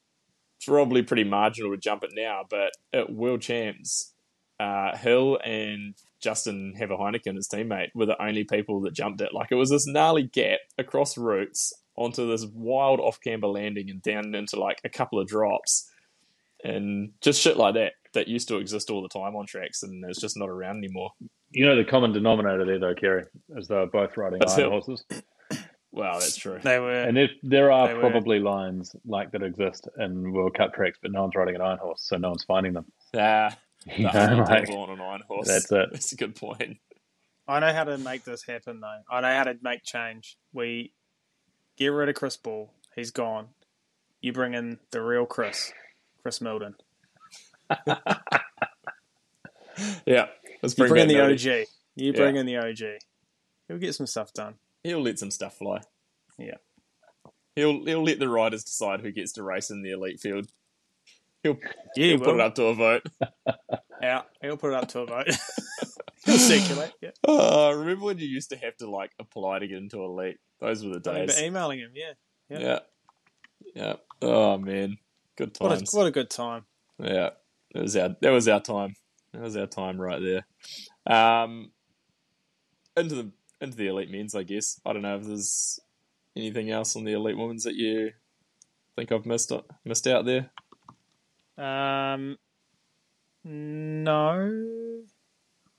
[0.66, 4.14] probably pretty marginal to jump it now, but at World Champs,
[4.60, 9.34] uh, Hill and Justin Hever Heineken, his teammate, were the only people that jumped it.
[9.34, 14.02] Like it was this gnarly gap across routes onto this wild off camber landing and
[14.02, 15.90] down into like a couple of drops
[16.64, 20.04] and just shit like that that used to exist all the time on tracks and
[20.10, 21.12] it's just not around anymore.
[21.52, 23.24] You know the common denominator there, though, Kerry,
[23.56, 24.72] is they're both riding That's iron it.
[24.72, 25.04] horses,
[25.92, 26.60] Wow, that's true.
[26.62, 26.92] They were.
[27.02, 28.00] and if there are They were.
[28.02, 31.80] probably lines like that exist in World Cup tracks, but no one's riding an iron
[31.80, 32.86] horse, so no one's finding them.
[33.18, 33.58] Ah,
[33.98, 35.48] You the know, like, on an iron horse.
[35.48, 35.90] that's it.
[35.92, 36.78] That's a good point.
[37.48, 39.00] I know how to make this happen, though.
[39.10, 40.38] I know how to make change.
[40.54, 40.94] We
[41.78, 42.72] get rid of Chris Ball.
[42.96, 43.48] He's gone.
[44.22, 45.72] You bring in the real Chris,
[46.22, 46.74] Chris Milden.
[50.06, 50.28] Yeah,
[50.62, 51.62] let's You bring, bring in the Mildy.
[51.62, 51.68] OG.
[51.96, 53.00] You bring in the OG.
[53.68, 54.56] He'll get some stuff done.
[54.84, 55.82] He'll let some stuff fly.
[56.38, 56.56] Yeah.
[57.56, 60.48] He'll he'll let the riders decide who gets to race in the elite field.
[61.44, 61.58] He'll,
[61.96, 63.04] Yeah, he'll he put it up to a vote.
[64.02, 65.28] Yeah, he'll put it up to a vote.
[66.26, 66.94] he'll circulate.
[67.02, 67.10] Yeah.
[67.28, 70.38] Uh, remember when you used to have to like apply to get into elite?
[70.62, 71.42] Those were the I remember days.
[71.42, 71.92] emailing him.
[71.94, 72.14] Yeah.
[72.50, 72.60] yeah.
[72.60, 72.80] Yeah.
[73.76, 73.94] Yeah.
[74.22, 74.98] Oh man,
[75.36, 75.94] good What times.
[75.94, 76.64] a what a good time.
[76.98, 77.32] Yeah,
[77.74, 78.96] that was our that was our time.
[79.34, 81.14] That was our time right there.
[81.14, 81.72] Um,
[82.96, 84.80] into the into the elite men's, I guess.
[84.86, 85.80] I don't know if there's
[86.38, 88.12] anything else on the elite women's that you
[88.96, 89.52] think I've missed
[89.84, 90.52] missed out there.
[91.62, 92.38] Um,
[93.44, 95.02] no,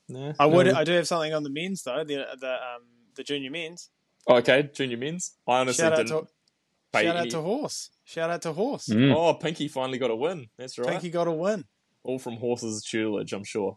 [0.08, 0.66] No, I would.
[0.66, 0.74] No?
[0.74, 2.04] I do have something on the men's though.
[2.04, 2.82] The the um
[3.14, 3.90] the junior men's.
[4.26, 5.36] Oh, okay, junior men's.
[5.46, 6.28] I honestly Shout out didn't to
[6.92, 7.90] pay shout any- out to Horse.
[8.04, 8.88] Shout out to Horse.
[8.88, 9.14] Mm.
[9.14, 10.48] Oh, Pinky finally got a win.
[10.58, 10.88] That's right.
[10.88, 11.64] Pinky got a win.
[12.02, 13.76] All from horses tutelage, I'm sure.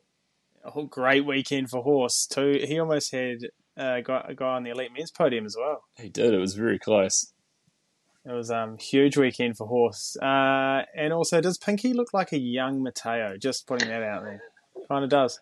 [0.63, 2.63] A whole great weekend for Horse too.
[2.65, 3.39] He almost had
[3.77, 5.83] uh, got a guy on the elite men's podium as well.
[5.97, 6.33] He did.
[6.33, 7.32] It was very close.
[8.25, 10.15] It was um huge weekend for Horse.
[10.21, 13.37] Uh, and also, does Pinky look like a young Mateo?
[13.37, 14.41] Just putting that out there.
[14.87, 15.39] Kind of does.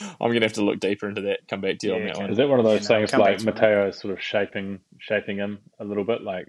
[0.00, 1.40] I'm gonna have to look deeper into that.
[1.48, 2.30] Come back to you on that one.
[2.30, 3.44] Is that one of those Yeah, things come back like to.
[3.46, 6.22] Mateo is sort of shaping shaping him a little bit?
[6.22, 6.48] Like,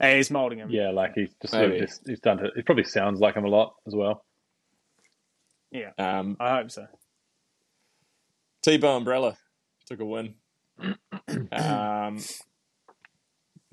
[0.00, 0.70] Hey, he's moulding him.
[0.70, 2.38] yeah, like he's just sort of just he's done.
[2.38, 4.24] To, he probably sounds like him a lot as well.
[5.70, 6.86] Yeah, Um, I hope so.
[8.64, 9.36] Thibaut Daprela
[9.86, 10.34] took a win.
[11.52, 12.18] um,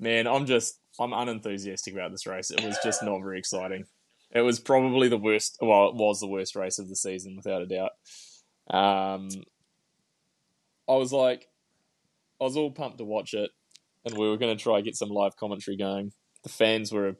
[0.02, 2.50] man, I'm just I'm unenthusiastic about this race.
[2.50, 3.84] It was just not very exciting.
[4.30, 5.58] It was probably the worst.
[5.60, 7.92] Well, it was the worst race of the season without a doubt.
[8.68, 9.28] Um,
[10.88, 11.48] I was like,
[12.40, 13.50] I was all pumped to watch it,
[14.04, 16.12] and we were going to try and get some live commentary going.
[16.42, 17.16] The fans were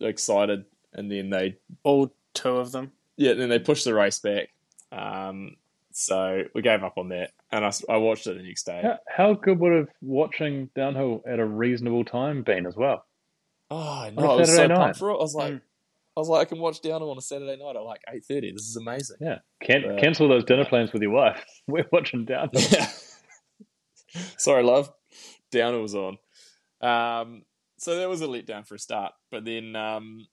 [0.00, 2.92] excited, and then they All two of them.
[3.16, 4.50] yeah, then they pushed the race back.
[4.92, 5.56] Um,
[5.98, 8.80] so we gave up on that, and I, I watched it the next day.
[8.82, 13.02] How, how good would have watching downhill at a reasonable time been as well?
[13.70, 14.80] Oh On no, a I was so Saturday night.
[14.80, 15.14] pumped for it.
[15.14, 15.60] I was like, Mm.
[16.16, 18.50] I was like, I can watch Downhill on a Saturday night at like eight thirty.
[18.52, 19.16] This is amazing.
[19.20, 21.44] Yeah, Can, Uh, cancel those dinner plans with your wife.
[21.66, 22.62] We're watching downhill.
[22.70, 22.88] Yeah.
[24.38, 24.90] Sorry, love.
[25.50, 26.18] Downhill was on.
[26.80, 27.42] Um,
[27.78, 29.12] so that was a letdown for a start.
[29.30, 30.26] But then, um,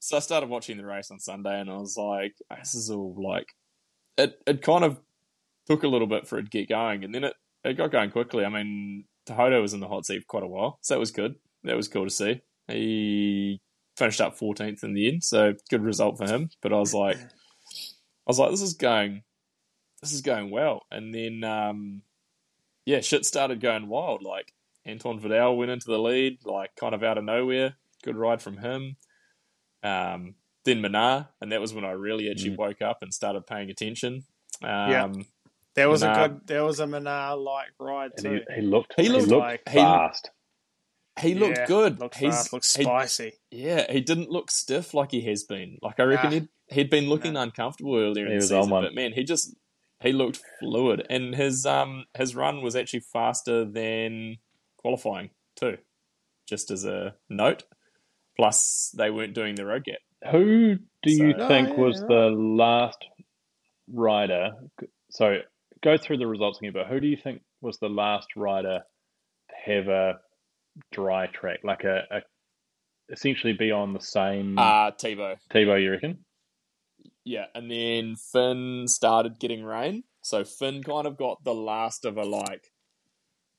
[0.00, 3.14] so I started watching the race on Sunday, and I was like, this is all
[3.16, 3.54] like,
[4.16, 4.40] it.
[4.46, 4.98] It kind of
[5.68, 8.10] took a little bit for it to get going, and then it it got going
[8.10, 8.44] quickly.
[8.44, 11.10] I mean, Tuhoto was in the hot seat for quite a while, so that was
[11.10, 11.34] good.
[11.64, 12.40] That was cool to see.
[12.68, 13.60] He
[13.96, 16.50] finished up 14th in the end, so good result for him.
[16.62, 17.16] But I was like,
[18.26, 19.22] I was like, this is going,
[20.00, 20.86] this is going well.
[20.90, 22.02] And then, um,
[22.86, 24.22] yeah, shit started going wild.
[24.22, 24.52] Like
[24.84, 27.74] Anton Vidal went into the lead, like kind of out of nowhere.
[28.04, 28.96] Good ride from him.
[29.82, 32.58] Um, then Minnaar, and that was when I really actually Mm.
[32.58, 34.24] woke up and started paying attention.
[34.62, 35.12] Um, Yeah.
[35.78, 36.24] There was Nah.
[36.24, 36.46] a good.
[36.46, 38.40] There was a Minnaar like ride too.
[38.48, 40.30] he, he looked He he looked looked, like- he- fast.
[41.20, 42.00] he looked Yeah, good.
[42.00, 42.52] Looked He's fast.
[42.52, 43.32] Looked he- spicy.
[43.50, 45.78] Yeah, he didn't look stiff like he has been.
[45.82, 46.34] Like I reckon Nah.
[46.34, 47.42] he'd he'd been looking Nah.
[47.42, 48.82] uncomfortable earlier in the was on season, one.
[48.84, 49.54] but man, he just
[50.00, 54.36] he looked fluid, and his um his run was actually faster than
[54.76, 55.78] qualifying too.
[56.46, 57.64] Just as a note.
[58.36, 59.98] Plus, they weren't doing the road gap.
[60.30, 63.04] Who do you think Oh, yeah, was you're the last
[63.92, 64.52] rider?
[65.10, 65.38] So
[65.82, 68.80] go through the results again, but who do you think was the last rider
[69.50, 70.18] to have a
[70.92, 72.20] dry track, like a, a
[73.10, 75.38] essentially be on the same Uh Thibaut.
[75.50, 75.80] Thibaut?
[75.80, 76.24] You reckon?
[77.24, 82.16] Yeah, and then Finn started getting rain, so Finn kind of got the last of
[82.16, 82.72] a like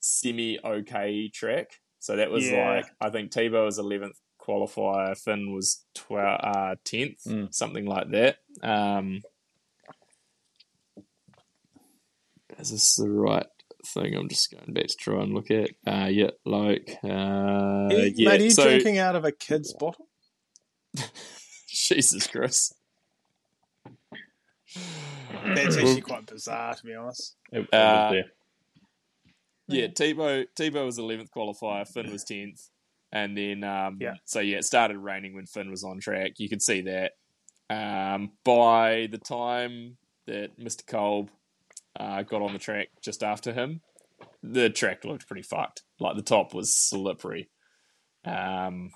[0.01, 1.71] semi okay track.
[1.99, 2.69] So that was Yeah.
[2.75, 7.53] like I think Thibaut was eleventh qualifier, Finn was twelve, uh, tenth, Mm.
[7.53, 8.38] something like that.
[8.63, 9.21] Um,
[12.60, 13.45] is this the right
[13.86, 14.15] thing?
[14.15, 15.72] I'm just going back to try and look at.
[15.88, 18.30] Uh, yeah, like uh, Hey, yeah.
[18.30, 20.08] mate, are you so drinking out of a kid's bottle?
[21.67, 22.76] Jesus Christ.
[25.56, 27.36] That's actually quite bizarre, to be honest.
[27.52, 28.26] It, it Uh, was.
[29.67, 32.69] Yeah, Thibaut Thibaut was eleventh qualifier, Finn was tenth,
[33.12, 34.15] and then um, Yeah.
[34.26, 36.39] so yeah, it started raining when Finn was on track.
[36.39, 37.13] You could see that.
[37.69, 41.30] Um, by the time that Mister Kolb
[41.97, 43.82] uh, got on the track just after him,
[44.43, 45.84] the track looked pretty fucked.
[45.99, 47.49] Like the top was slippery.
[48.25, 48.91] Um,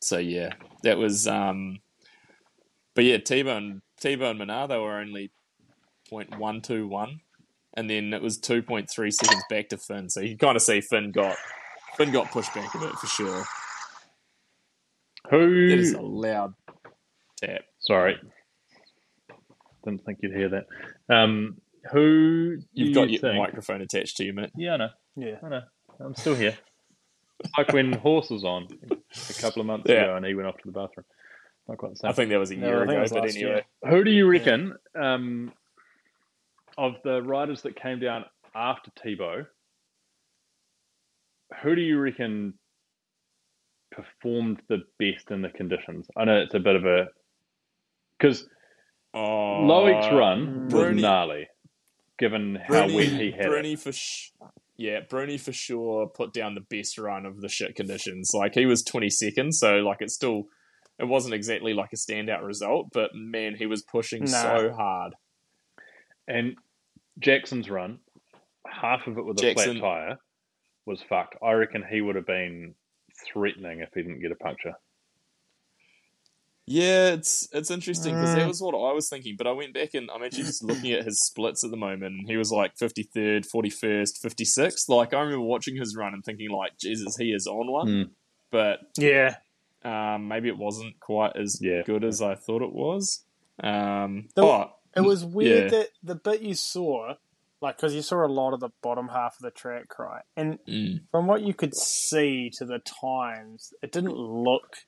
[0.00, 1.26] so yeah, that was.
[1.26, 1.80] Um,
[2.94, 5.30] but yeah, Thibaut and Thibaut and Minnaar they were only
[6.10, 7.20] 0.121
[7.74, 10.08] and then it was 2.3 seconds back to Finn.
[10.08, 11.36] So you can kind of see Finn got
[11.96, 13.44] Finn got pushed back a bit for sure.
[15.30, 15.68] Who?
[15.68, 16.54] That is a loud
[17.36, 17.62] tap.
[17.78, 18.18] Sorry,
[19.84, 20.66] didn't think you'd hear that.
[21.08, 21.58] Um,
[21.92, 22.56] who?
[22.72, 24.50] You've you got your think- microphone attached to you, mate.
[24.56, 24.88] Yeah, I know.
[25.16, 25.34] Yeah.
[25.42, 25.60] I know.
[26.00, 26.56] I'm still here.
[27.58, 30.02] like when Horse was on a couple of months Yeah.
[30.04, 31.04] ago and he went off to the bathroom.
[31.68, 32.10] Not quite the same.
[32.10, 33.50] I think that was a year I think it ago, but anyway.
[33.50, 33.62] year.
[33.90, 35.52] Who do you reckon um,
[36.76, 38.24] of the riders that came down
[38.54, 39.46] after Thibaut?
[41.62, 42.54] Who do you reckon
[43.90, 46.06] performed the best in the conditions?
[46.16, 47.08] I know it's a bit of a
[48.18, 48.46] because
[49.14, 51.48] Oh, Loic's run was Bruni- gnarly,
[52.18, 53.78] given how Bruni, wet he had it.
[53.80, 54.30] For sh-
[54.76, 58.30] yeah, Bruni for sure put down the best run of the shit conditions.
[58.34, 60.44] Like he was twenty seconds, so like it's still
[60.98, 64.26] it wasn't exactly like a standout result, but man, he was pushing Nah.
[64.42, 65.14] so hard.
[66.26, 66.56] And
[67.18, 68.00] Jackson's run,
[68.66, 70.16] half of it with a Jackson- flat tire,
[70.86, 71.36] was fucked.
[71.42, 72.74] I reckon he would have been
[73.32, 74.74] threatening if he didn't get a puncture.
[76.70, 78.48] Yeah, it's it's interesting because that Mm.
[78.48, 79.36] was what I was thinking.
[79.36, 82.14] But I went back and I'm actually just looking at his splits at the moment.
[82.20, 84.88] and He was like 53rd, 41st, 56th.
[84.88, 87.86] Like I remember watching his run and thinking like, Jesus, he is on one.
[87.88, 88.10] Mm.
[88.50, 89.36] But Yeah.
[89.84, 91.82] um, maybe it wasn't quite as Yeah.
[91.84, 93.24] good as I thought it was.
[93.62, 95.78] Um, The- oh, It was weird Yeah.
[95.78, 97.14] that the bit you saw,
[97.60, 100.24] like, because you saw a lot of the bottom half of the track, right?
[100.36, 101.00] And Mm.
[101.10, 104.78] from what you could see to the times, it didn't look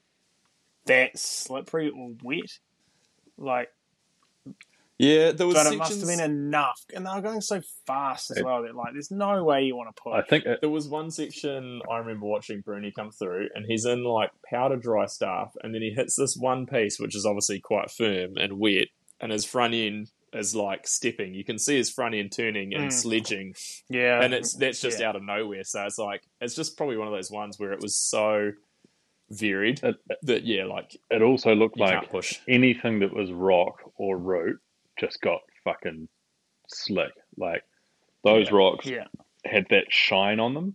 [0.87, 2.59] that slippery or wet.
[3.39, 3.71] Like,
[4.99, 8.31] Yeah, there was but it must have been enough, and they were going so fast
[8.31, 10.13] as It- well that like, there's no way you want to push.
[10.13, 13.87] I think it, there was one section I remember watching Bruni come through, and he's
[13.87, 17.61] in like powder dry stuff, and then he hits this one piece, which is obviously
[17.61, 18.89] quite firm and wet,
[19.21, 21.33] and his front end is like stepping.
[21.35, 22.93] You can see his front end turning and Mm.
[22.93, 23.55] sledging,
[23.89, 25.09] yeah, and it's that's just yeah.
[25.09, 25.65] out of nowhere.
[25.65, 28.53] So it's like it's just probably one of those ones where it was so
[29.31, 32.39] varied it, that yeah, like it also looked like push.
[32.49, 34.59] anything that was rock or root
[34.99, 36.09] just got fucking
[36.69, 37.13] slick.
[37.37, 37.63] Like
[38.25, 38.57] those Yeah.
[38.57, 39.05] rocks yeah.
[39.45, 40.75] had that shine on them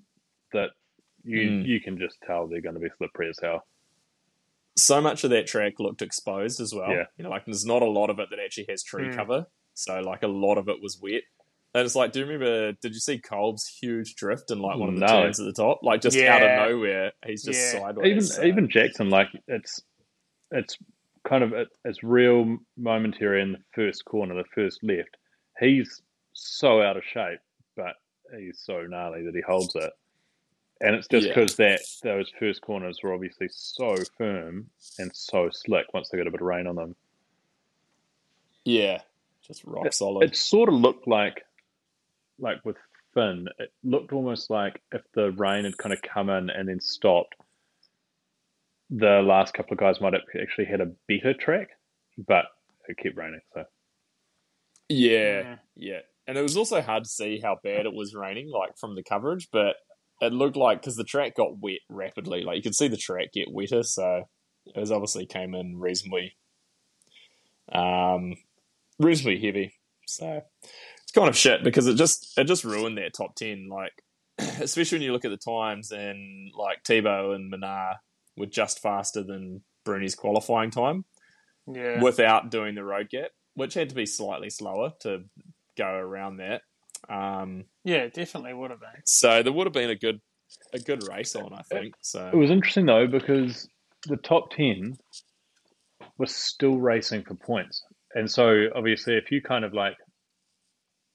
[0.54, 0.70] that
[1.24, 1.65] you Mm.
[1.65, 3.65] you can just tell they're going to be slippery as hell.
[4.78, 6.91] so much of that track looked exposed as well.
[6.91, 7.06] Yeah.
[7.18, 9.15] You know, like there's not a lot of it that actually has tree Mm.
[9.15, 9.46] cover.
[9.74, 11.24] So like a lot of it was wet.
[11.75, 12.71] And it's like, do you remember?
[12.81, 15.23] Did you see Kolb's huge drift in like one of the No.
[15.23, 15.83] turns at the top?
[15.83, 17.81] Like just out of nowhere, he's just Yeah.
[17.81, 18.07] sideways.
[18.09, 19.81] even so- even Jackson, like it's
[20.51, 20.77] it's
[21.25, 25.17] kind of it, it's real momentary in the first corner, the first left.
[25.59, 26.01] He's
[26.33, 27.39] so out of shape,
[27.75, 27.95] but
[28.39, 29.91] he's so gnarly that he holds it.
[30.81, 31.33] And it's just Yeah.
[31.33, 36.27] because that those first corners were obviously so firm and so slick once they got
[36.27, 36.95] a bit of rain on them.
[38.63, 39.01] yeah,
[39.45, 40.29] just rock solid.
[40.29, 41.43] It sort of looked like,
[42.39, 42.78] like with
[43.13, 46.82] Finn, it looked almost like if the rain had kind of come in and then
[46.82, 47.36] stopped,
[48.89, 51.69] the last couple of guys might have actually had a better track,
[52.28, 52.45] but
[52.88, 53.41] it kept raining.
[53.54, 53.63] So
[54.89, 56.00] Yeah, yeah.
[56.28, 59.04] And it was also hard to see how bad it was raining, like from the
[59.04, 59.76] coverage, but
[60.21, 63.32] it looked like because the track got wet rapidly, like you could see the track
[63.34, 64.24] get wetter, so
[64.65, 66.36] it was obviously came in reasonably,
[67.71, 68.36] um,
[69.00, 69.74] reasonably heavy.
[70.08, 73.93] So it's kind of shit because it just it just ruined their top ten, like
[74.60, 77.95] especially when you look at the times and like Thibaut and Minnaar
[78.38, 81.06] were just faster than Bruni's qualifying time
[81.67, 82.01] Yeah.
[82.01, 85.23] without doing the road gap, which had to be slightly slower to
[85.78, 86.62] go around that.
[87.10, 89.01] Um, yeah, definitely would have been.
[89.06, 90.19] so there would have been a good
[90.73, 91.93] a good race on, I think.
[92.01, 93.67] So it was interesting though because
[94.08, 94.97] the top ten
[96.17, 99.95] was still racing for points, and so obviously if you kind of like,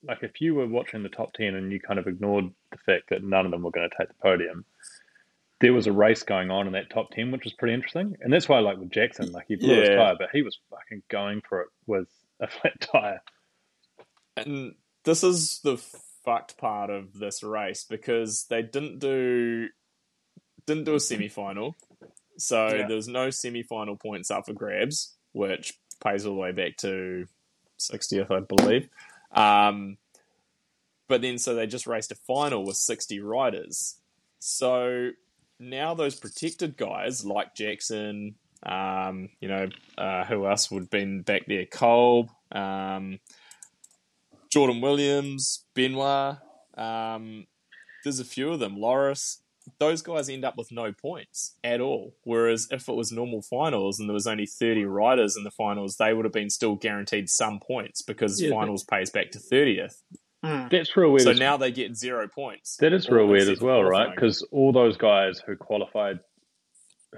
[0.02, 3.10] like if you were watching the top ten and you kind of ignored the fact
[3.10, 4.64] that none of them were going to take the podium,
[5.60, 8.16] there was a race going on in that top 10, which was pretty interesting.
[8.22, 11.02] And that's why like with Jackson, like he blew his tire, but he was fucking
[11.10, 12.08] going for it with
[12.40, 13.20] a flat tire.
[14.36, 15.76] and this is the
[16.24, 19.68] fucked part of this race because they didn't do
[20.66, 21.74] didn't do a semi final.
[22.38, 22.86] So Yeah.
[22.86, 26.76] there was no semi final points up for grabs, which pays all the way back
[26.78, 27.26] to
[27.78, 28.88] 60th, I believe.
[29.32, 29.98] Um,
[31.08, 33.96] but then, so they just raced a final with 60 riders.
[34.38, 35.10] So
[35.58, 41.22] now those protected guys like Jackson, um, you know, uh, who else would have been
[41.22, 41.66] back there?
[41.66, 43.18] Kolb, um,
[44.50, 46.36] Jordan Williams, Benoit.
[46.76, 47.46] Um,
[48.04, 48.76] there's a few of them.
[48.76, 49.42] Loris.
[49.78, 52.14] Those guys end up with no points at all.
[52.24, 55.96] Whereas if it was normal finals and there was only 30 riders in the finals,
[55.96, 60.02] they would have been still guaranteed some points because Yeah, finals pays back to 30th.
[60.44, 60.70] Mm.
[60.70, 61.22] That's real weird.
[61.22, 62.76] So now they get zero points.
[62.78, 64.14] that is real weird as well, right?
[64.14, 66.20] Because all those guys who qualified,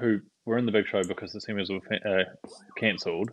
[0.01, 2.25] who were in the big show because the semis were uh,
[2.77, 3.31] cancelled,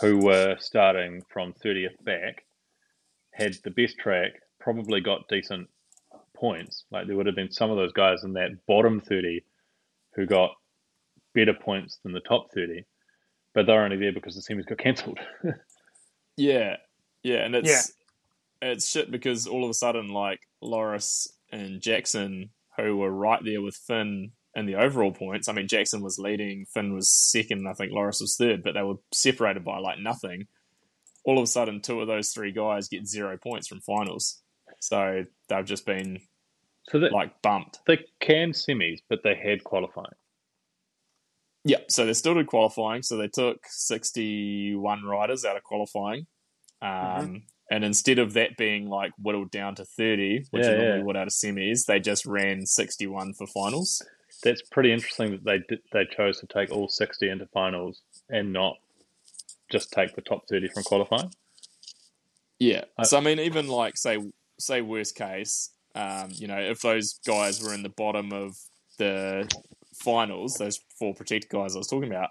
[0.00, 2.44] who were starting from 30th back,
[3.32, 5.68] had the best track, probably got decent
[6.44, 6.84] points.
[6.90, 9.42] Like there would have been some of those guys in that bottom 30
[10.14, 10.50] who got
[11.34, 12.84] better points than the top 30,
[13.54, 15.18] but they're only there because the semis got cancelled.
[16.36, 16.78] Yeah,
[17.22, 17.92] yeah, and it's
[18.60, 23.62] it's shit because all of a sudden, like Loris and Jackson, who were right there
[23.62, 25.48] with Finn in the overall points.
[25.48, 28.82] I mean, Jackson was leading, Finn was second, I think Loris was third, but they
[28.82, 30.48] were separated by like nothing.
[31.24, 34.42] All of a sudden, two of those three guys get zero points from finals,
[34.80, 36.18] so they've just been
[36.90, 37.80] so that, like bumped.
[37.86, 40.06] they can semis, but they had qualifying.
[41.64, 43.02] Yeah, so they still did qualifying.
[43.02, 46.26] So they took 61 riders out of qualifying.
[46.82, 47.36] Um, Mm-hmm.
[47.70, 51.04] And instead of that being like whittled down to 30, which Yeah, you normally yeah.
[51.04, 54.02] would out of semis, they just ran 61 for finals.
[54.42, 58.52] That's pretty interesting that they did, they chose to take all 60 into finals and
[58.52, 58.74] not
[59.72, 61.32] just take the top 30 from qualifying.
[62.58, 62.84] Yeah.
[62.98, 64.18] I- so, I mean, even like, say,
[64.60, 68.56] say worst case, um, you know, if those guys were in the bottom of
[68.98, 69.48] the
[69.94, 72.30] finals, those four protected guys I was talking about,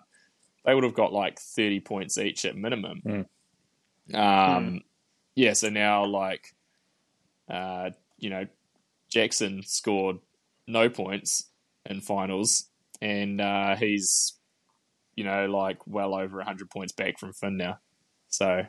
[0.66, 3.02] they would have got like 30 points each at minimum.
[3.06, 3.26] Mm.
[4.14, 4.82] Um,
[5.36, 6.54] yeah, so now like,
[7.50, 8.46] uh, you know,
[9.10, 10.18] Jackson scored
[10.68, 11.50] no points
[11.86, 12.70] in finals,
[13.02, 14.34] and uh, he's,
[15.16, 17.80] you know, like well over hundred points back from Finn now.
[18.30, 18.66] So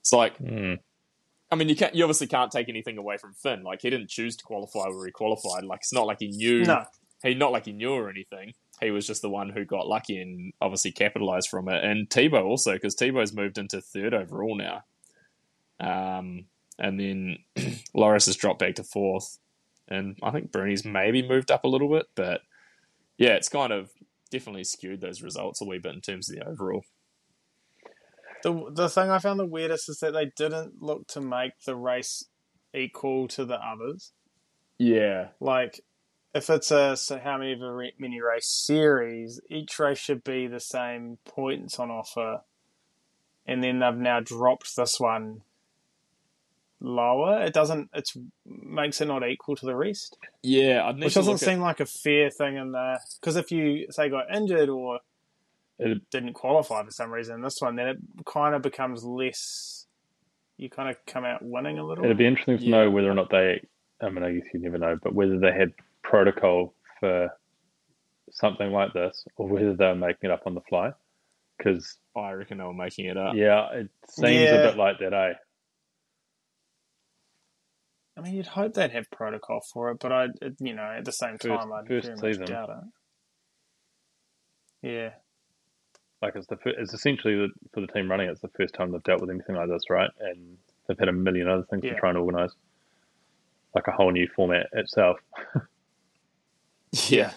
[0.00, 0.74] it's like, Hmm.
[1.54, 3.62] I mean, you can't, you obviously can't take anything away from Finn.
[3.62, 5.62] Like he didn't choose to qualify where he qualified.
[5.62, 6.64] Like it's not like he knew.
[6.64, 6.84] No.
[7.22, 8.54] He not like he knew or anything.
[8.80, 11.84] He was just the one who got lucky and obviously capitalized from it.
[11.84, 14.82] And Thibaut also because Thibaut's moved into third overall now.
[15.78, 16.46] Um,
[16.76, 17.38] and then
[17.94, 19.38] Loris has dropped back to fourth,
[19.86, 22.40] and I think Bruni's maybe moved up a little bit, but
[23.16, 23.90] yeah, it's kind of
[24.32, 26.84] definitely skewed those results a wee bit in terms of the overall.
[28.44, 31.74] The the thing I found the weirdest is that they didn't look to make the
[31.74, 32.26] race
[32.74, 34.12] equal to the others.
[34.78, 35.80] Yeah, Like,
[36.34, 40.22] if it's a so how many of a re- mini race series, each race should
[40.24, 42.42] be the same points on offer,
[43.46, 45.40] and then they've now dropped this one
[46.80, 47.42] lower.
[47.44, 47.88] It doesn't.
[47.94, 51.80] It's makes it not equal to the rest, yeah, which doesn't look at- seem like
[51.80, 52.98] a fair thing in there.
[53.20, 55.00] because if you say got injured or
[55.78, 59.86] It- didn't qualify for some reason, this one then it kind of becomes less.
[60.56, 62.04] You kind of come out winning a little.
[62.04, 62.70] It'd be interesting to Yeah.
[62.70, 63.66] know whether or not they,
[64.00, 65.72] I mean, I guess you never know, but whether they had
[66.02, 67.28] protocol for
[68.30, 70.92] something like this or whether they were making it up on the fly.
[71.58, 73.34] Because, I reckon they were making it up.
[73.34, 74.54] yeah, it seems Yeah.
[74.54, 75.34] a bit like that, eh?
[78.16, 81.04] I mean, you'd hope they'd have protocol for it, but I, it- you know, at
[81.04, 82.40] the same First- time, I'd first very season.
[82.42, 82.70] much doubt
[84.82, 84.88] it.
[84.88, 85.14] Yeah,
[86.24, 88.28] Like it's the fir- it's essentially the, for the team running.
[88.28, 90.10] It's the first time they've dealt with anything like this, right?
[90.20, 90.56] And
[90.86, 91.92] they've had a million other things Yeah.
[91.94, 92.52] to try and organise,
[93.74, 95.18] like a whole new format itself.
[97.08, 97.32] Yeah,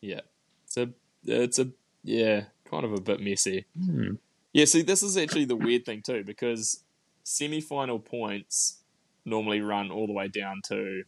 [0.00, 0.20] yeah.
[0.64, 0.88] It's a,
[1.24, 1.68] it's a,
[2.04, 3.64] yeah, kind of a bit messy.
[3.78, 4.14] Hmm.
[4.52, 6.84] Yeah, see, this is actually the weird thing too, because
[7.24, 8.82] semi-final points
[9.24, 11.04] normally run all the way down to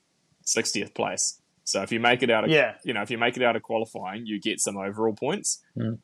[0.47, 1.41] 60th place.
[1.65, 2.75] So if you make it out of, Yeah.
[2.85, 5.63] you know, if you make it out of qualifying, you get some overall points.
[5.77, 5.99] Mm.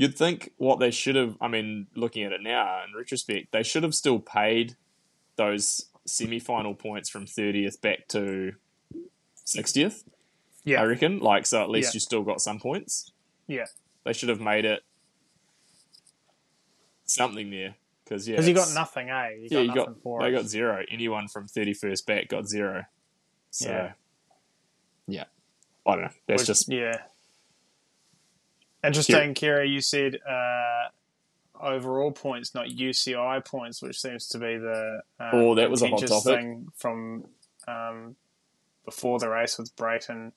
[0.00, 3.62] You'd think what they should have, I mean, looking at it now in retrospect, they
[3.62, 4.74] should have still paid
[5.36, 8.52] those semi-final points from 30th back to
[9.44, 10.04] 60th.
[10.64, 11.18] yeah, I reckon.
[11.18, 11.96] Like, so at least Yeah.
[11.96, 13.12] you still got some points.
[13.46, 13.66] yeah.
[14.04, 14.82] They should have made it
[17.04, 17.74] something there.
[18.04, 18.36] Because, yeah.
[18.36, 19.28] Because you got nothing, eh?
[19.38, 20.32] You got Yeah, you nothing got, for they it.
[20.32, 20.82] got zero.
[20.90, 22.84] Anyone from 31st back got zero.
[23.50, 23.92] So, Yeah.
[25.06, 25.24] yeah.
[25.86, 26.10] I don't know.
[26.26, 27.02] That's Which- just, yeah.
[28.84, 29.68] Interesting, Kira.
[29.68, 30.88] You said uh,
[31.60, 35.88] overall points, not UCI points, which seems to be the um, Oh, that was a
[35.88, 36.22] hot topic.
[36.40, 37.24] thing from
[37.68, 38.16] um,
[38.84, 40.32] before the race with Brayton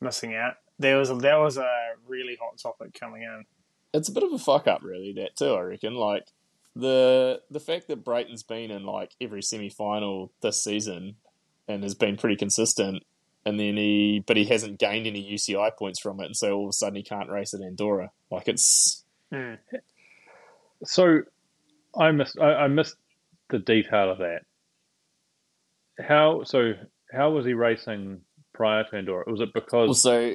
[0.00, 0.54] missing out.
[0.78, 1.70] There was a, that was a
[2.08, 3.44] really hot topic coming in.
[3.94, 5.94] it's a bit of a fuck up, really, that too, I reckon.
[5.94, 6.26] Like,
[6.74, 11.16] the the fact that Brayton's been in, like, every semi final this season
[11.68, 13.04] and has been pretty consistent.
[13.44, 16.64] And then he, but he hasn't gained any UCI points from it, and so all
[16.66, 18.10] of a sudden he can't race at Andorra.
[18.30, 19.54] Like it's, hmm.
[20.84, 21.22] So
[21.98, 22.96] I missed I, I missed
[23.50, 24.42] the detail of that.
[26.00, 26.74] How so?
[27.12, 28.20] How was he racing
[28.54, 29.24] prior to Andorra?
[29.26, 30.34] Was it because Also,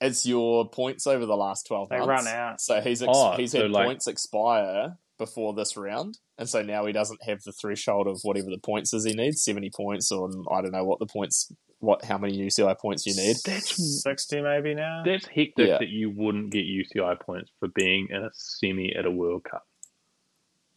[0.00, 2.24] it's your points over the last twelve They months.
[2.24, 2.60] run out.
[2.60, 6.60] So he's ex- Oh, he's so had like- points expire before this round, and so
[6.62, 10.10] now he doesn't have the threshold of whatever the points is he needs, seventy points,
[10.10, 11.52] or I don't know what the points,
[11.86, 13.36] what how many UCI points you need.
[13.44, 15.02] that's 60 maybe now?
[15.04, 15.78] that's hectic Yeah.
[15.78, 19.64] that you wouldn't get UCI points for being in a semi at a World Cup?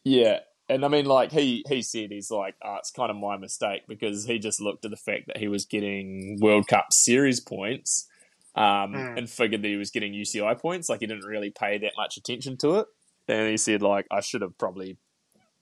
[0.04, 0.40] Yeah.
[0.70, 3.82] And I mean, like he he said, he's like, oh, it's kind of my mistake
[3.88, 8.08] because he just looked at the fact that he was getting World Cup Series points,
[8.56, 9.18] um, Mm.
[9.18, 10.88] and figured that he was getting UCI points.
[10.90, 12.88] Like he didn't really pay that much attention to it.
[13.28, 14.98] And he said, like, I should have probably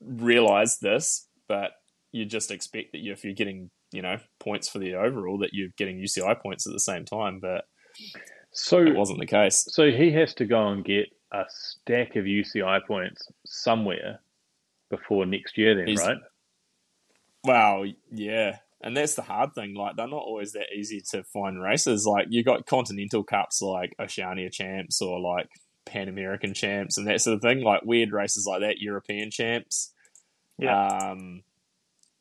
[0.01, 1.71] realized this, but
[2.11, 5.69] you just expect that if you're getting, you know, points for the overall, that you're
[5.77, 7.39] getting UCI points at the same time.
[7.39, 7.65] But
[8.51, 9.65] So it wasn't the case.
[9.71, 14.19] so he has to go and get a stack of UCI points somewhere
[14.89, 15.75] before next year.
[15.75, 16.17] Then He's- right?
[17.43, 18.57] Wow, yeah.
[18.81, 19.73] And that's the hard thing.
[19.73, 22.05] Like, they're not always that easy to find races.
[22.05, 25.47] Like, you got continental cups like Oceania champs or like
[25.85, 27.61] Pan American champs and that sort of thing.
[27.61, 29.93] Like, weird races like that, European champs.
[30.59, 30.87] Yeah.
[30.87, 31.43] Um,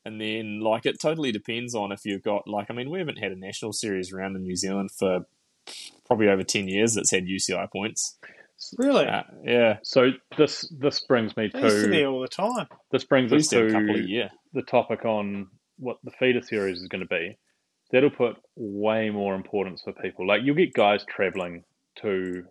[0.07, 3.19] and then, like, it totally depends on if you've got, like, I mean, we haven't
[3.19, 5.27] had a national series around in New Zealand for
[6.07, 8.17] probably over 10 years that's had UCI points.
[8.79, 9.05] Really?
[9.05, 9.79] Uh, yeah.
[9.83, 12.69] So this this brings me They used to be all the time.
[12.91, 14.31] this brings us to a couple a year.
[14.55, 15.49] the topic on
[15.79, 17.37] what the feeder series is going to be.
[17.91, 20.27] That'll put way more importance for people.
[20.27, 21.65] Like you'll get guys traveling
[21.97, 22.45] to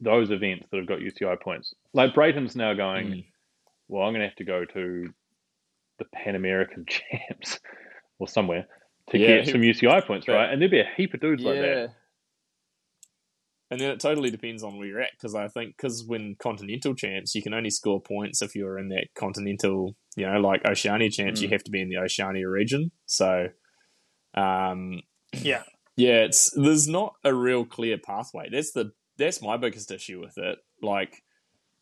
[0.00, 1.74] those events that have got UCI points.
[1.92, 3.06] Like Brayton's now going.
[3.06, 3.24] Mm.
[3.88, 5.14] well, I'm going to have to go to
[6.02, 7.58] the Pan American Champs
[8.18, 8.66] or somewhere
[9.10, 10.50] to Yeah, get some UCI points, but- right?
[10.52, 11.94] And there'd be a heap of dudes like that.
[13.70, 16.94] And then it totally depends on where you're at because I think because when continental
[16.94, 21.08] champs, you can only score points if you're in that continental, you know, like Oceania
[21.10, 21.52] champs, you Mm.
[21.52, 22.90] have to be in the Oceania region.
[23.06, 23.46] So,
[24.34, 25.00] um,
[25.40, 25.62] Yeah.
[25.96, 28.50] yeah, it's there's not a real clear pathway.
[28.52, 30.58] That's the that's my biggest issue with it.
[30.82, 31.22] Like,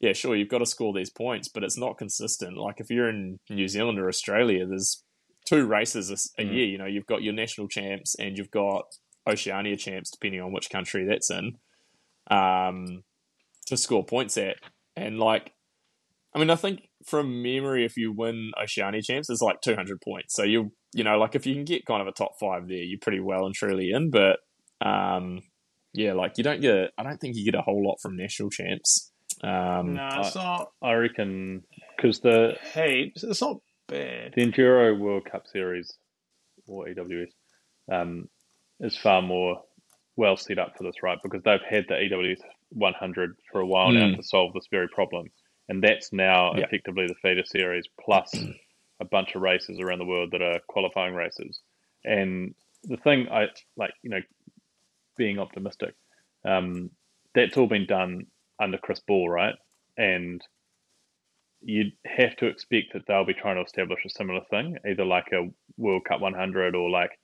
[0.01, 2.57] yeah, sure, you've got to score these points, but it's not consistent.
[2.57, 5.05] Like if you're in New Zealand or Australia, there's
[5.47, 6.55] two races a Mm.
[6.55, 6.65] year.
[6.67, 8.85] You know, you've got your national champs and you've got
[9.29, 11.53] Oceania champs, depending on which country that's in,
[12.31, 13.03] um,
[13.67, 14.57] to score points at.
[14.97, 15.53] And like,
[16.35, 20.35] I mean, I think from memory, if you win Oceania champs, it's like 200 points.
[20.35, 22.77] So you, you know, like if you can get kind of a top five there,
[22.79, 24.11] you're pretty well and truly in.
[24.11, 24.39] But
[24.81, 25.41] um,
[25.93, 28.51] yeah, like you don't get, I don't think you get a whole lot from national
[28.51, 29.10] champs.
[29.43, 31.63] Um, No, it's not I reckon
[31.97, 33.25] because the heaps.
[33.25, 34.33] It's not bad.
[34.35, 35.93] the Enduro World Cup Series
[36.67, 37.31] or EWS
[37.91, 38.29] um,
[38.81, 39.63] is far more
[40.17, 41.19] well set up for this, right?
[41.23, 44.17] Because they've had the EWS 100 for a while now Mm.
[44.17, 45.27] to solve this very problem,
[45.69, 46.65] and that's now Yeah.
[46.67, 48.35] effectively the feeder series plus
[49.01, 51.61] a bunch of races around the world that are qualifying races.
[52.05, 54.21] And the thing I like, you know,
[55.17, 55.95] being optimistic,
[56.45, 56.91] um,
[57.35, 58.27] that's all been done
[58.61, 59.55] under Chris Ball, right?
[59.97, 60.43] And
[61.63, 65.29] you'd have to expect that they'll be trying to establish a similar thing, either like
[65.33, 67.19] a World Cup 100 or like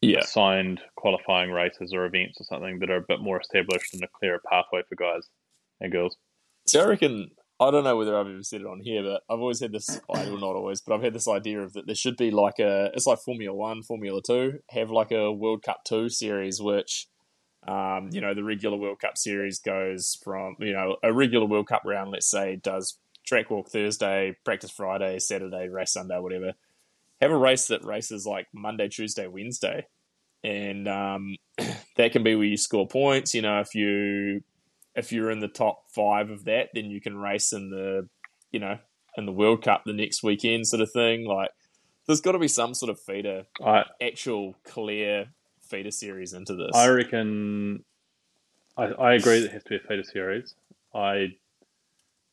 [0.00, 4.02] yeah, assigned qualifying races or events or something that are a bit more established and
[4.02, 5.28] a clearer pathway for guys
[5.80, 6.16] and girls.
[6.66, 9.40] So I reckon I don't know whether I've ever said it on here, but I've
[9.40, 9.98] always had this.
[10.12, 12.58] I well, not always, but I've had this idea of that there should be like
[12.58, 12.90] a.
[12.94, 17.06] It's like Formula One, Formula Two, have like a World Cup Two series, which,
[17.66, 21.68] um, you know, the regular World Cup series goes from you know a regular World
[21.68, 22.10] Cup round.
[22.10, 26.52] Let's say does track walk Thursday, practice Friday, Saturday, race Sunday, whatever.
[27.20, 29.86] Have a race that races like Monday, Tuesday, Wednesday,
[30.44, 31.36] and um,
[31.96, 33.34] that can be where you score points.
[33.34, 34.42] You know, if you
[34.96, 38.08] if you're in the top five of that, then you can race in the,
[38.50, 38.78] you know,
[39.16, 41.26] in the World Cup the next weekend, sort of thing.
[41.26, 41.50] Like,
[42.06, 45.26] there's got to be some sort of feeder, I actual clear
[45.66, 46.74] feeder series into this.
[46.74, 47.84] I reckon
[48.76, 50.54] I, I agree that it has to be a feeder series.
[50.94, 51.34] I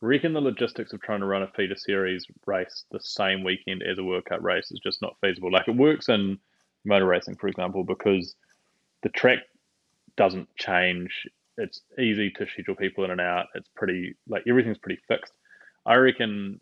[0.00, 3.98] reckon the logistics of trying to run a feeder series race the same weekend as
[3.98, 5.50] a World Cup race is just not feasible.
[5.50, 6.38] Like it works in
[6.84, 8.34] motor racing, for example, because
[9.02, 9.38] the track
[10.16, 11.26] doesn't change.
[11.56, 13.46] It's easy to schedule people in and out.
[13.54, 15.32] It's pretty like everything's pretty fixed.
[15.86, 16.60] I reckon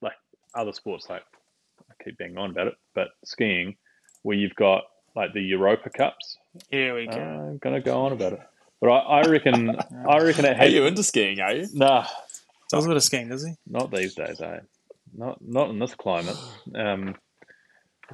[0.00, 0.14] like
[0.54, 1.22] other sports like
[1.90, 3.76] I keep banging on about it, but skiing,
[4.22, 4.84] where you've got
[5.16, 6.38] like the Europa Cups,
[6.70, 7.16] Here we go.
[7.18, 8.40] I'm gonna go on about it.
[8.80, 9.70] But I, I reckon
[10.08, 11.66] I reckon it Are you into skiing, are you?
[11.72, 12.06] nah,
[12.70, 13.52] Does a bit of skiing, does he?
[13.66, 14.60] not these days, eh?
[15.14, 16.36] Not not in this climate.
[16.74, 17.14] Um,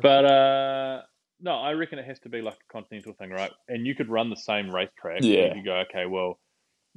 [0.01, 1.03] but uh,
[1.41, 3.51] no, I reckon it has to be like a continental thing, right?
[3.69, 5.23] And you could run the same racetrack.
[5.23, 5.49] Yeah.
[5.49, 6.39] You could go, okay, well,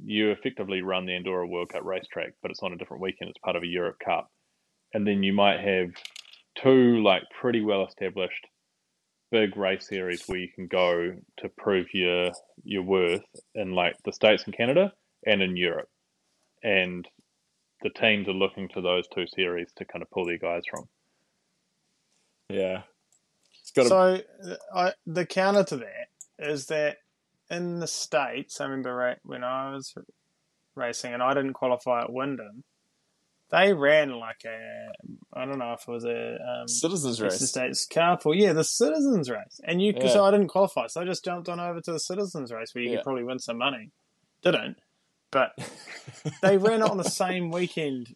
[0.02, 3.30] you effectively run the Andorra World Cup racetrack, but it's on a different weekend.
[3.30, 4.30] It's part of a Europe Cup,
[4.94, 5.90] and then you might have
[6.62, 8.46] two like pretty well established
[9.30, 12.32] big race series where you can go to prove your
[12.64, 13.24] your worth
[13.54, 14.92] in like the states and Canada
[15.26, 15.88] and in Europe,
[16.62, 17.06] and
[17.82, 20.84] the teams are looking to those two series to kind of pull their guys from.
[22.48, 22.82] Yeah.
[23.60, 23.88] It's to.
[23.88, 24.20] So
[24.74, 26.08] I, the counter to that
[26.38, 26.96] is that
[27.50, 29.94] in the states, I remember ra- when I was
[30.74, 32.64] racing and I didn't qualify at Windham,
[33.50, 34.90] they ran like a
[35.32, 37.38] I don't know if it was a um, Citizens race.
[37.48, 40.22] States carpool, yeah, the citizens race, and you because Yeah.
[40.22, 42.90] I didn't qualify, so I just jumped on over to the citizens race where you
[42.90, 42.96] Yeah.
[42.96, 43.90] could probably win some money.
[44.42, 44.76] Didn't,
[45.30, 45.52] but
[46.42, 48.14] they ran it on the same weekend.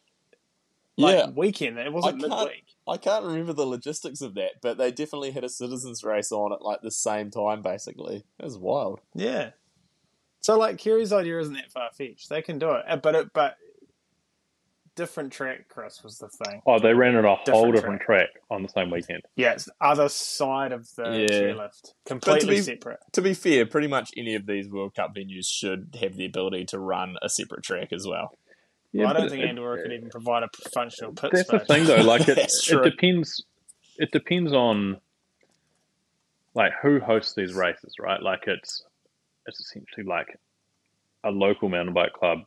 [0.98, 1.30] Like yeah.
[1.30, 1.78] weekend.
[1.78, 2.64] It wasn't I midweek.
[2.86, 6.52] I can't remember the logistics of that, but they definitely had a citizens race on
[6.52, 8.24] at like the same time, basically.
[8.38, 9.00] It was wild.
[9.14, 9.50] Yeah.
[10.40, 12.28] So like Kerry's idea isn't that far fetched.
[12.28, 13.56] They can do it, Uh, but it but
[14.94, 16.60] different track, Chris, was the thing.
[16.66, 18.28] Oh, they ran it a whole Different different track.
[18.50, 19.22] on the same weekend.
[19.36, 21.26] Yeah, it's the other side of the Yeah.
[21.40, 23.00] chairlift, completely be- separate.
[23.12, 26.66] To be fair, pretty much any of these World Cup venues should have the ability
[26.66, 28.36] to run a separate track as well.
[28.94, 31.84] Well, I don't think it- Andorra could even provide a functional pit That's the thing,
[31.86, 31.96] though.
[32.02, 33.44] Like it, it depends.
[33.98, 35.00] It depends on
[36.54, 38.20] like who hosts these races, right?
[38.22, 38.84] Like it's
[39.46, 40.38] it's essentially like
[41.24, 42.40] a local mountain bike club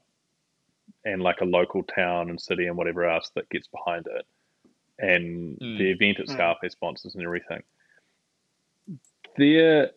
[1.03, 4.25] and like a local town and city and whatever else that gets behind it,
[4.99, 5.77] and Mm.
[5.77, 7.63] the event itself has sponsors and everything.
[9.37, 9.91] There,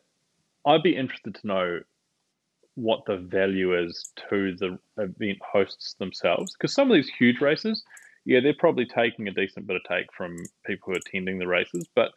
[0.65, 1.81] I'd be interested to know
[2.75, 7.85] what the value is to the event hosts themselves because some of these huge races
[8.25, 10.37] yeah, they're probably taking a decent bit of take from
[10.67, 12.13] people who are attending the races, but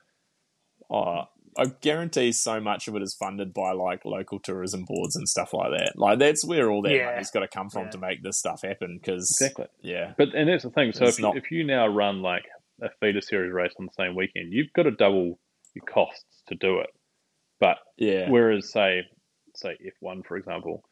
[0.89, 1.23] Oh,
[1.57, 5.53] I guarantee so much of it is funded by like local tourism boards and stuff
[5.53, 5.93] like that.
[5.97, 7.05] Like that's where all that Yeah.
[7.11, 7.89] money's got to come from Yeah.
[7.91, 8.97] to make this stuff happen.
[9.01, 9.67] Because exactly.
[9.81, 10.91] yeah, But and that's the thing.
[10.93, 12.45] So if, not- if you now run like
[12.81, 15.39] a feeder series race on the same weekend, you've got to double
[15.73, 16.89] your costs to do it.
[17.59, 19.03] But yeah, whereas say
[19.55, 20.83] say F1 for example,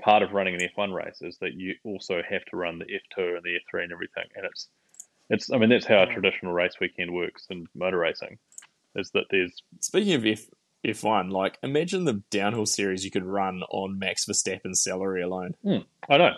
[0.00, 3.36] part of running an F1 race is that you also have to run the F2
[3.36, 4.68] and the F3 and everything, and it's
[5.30, 6.12] it's I mean that's how a Mm.
[6.12, 8.38] traditional race weekend works in motor racing,
[8.96, 10.40] is that there's Speaking of F
[10.84, 15.54] F1, like imagine the downhill series you could run on Max Verstappen's salary alone.
[16.08, 16.32] I know.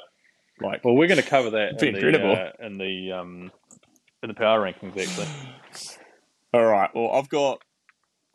[0.60, 2.32] Like, Well, we're going to cover that in the, incredible.
[2.32, 3.52] uh, in the um
[4.22, 5.26] in the power rankings actually.
[6.54, 7.62] all right, well, I've got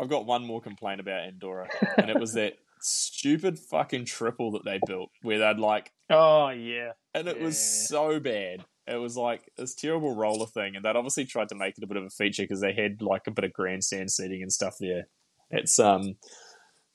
[0.02, 1.68] I've got one more complaint about Andorra,
[1.98, 6.92] and it was that stupid fucking triple that they built, where they'd like Oh yeah.
[7.14, 7.58] and it was
[7.88, 8.66] so bad.
[8.90, 11.88] It was like this terrible roller thing, and they'd obviously tried to make it a
[11.88, 14.76] bit of a feature because they had like a bit of grandstand seating and stuff
[14.80, 15.08] there.
[15.52, 16.16] It's um,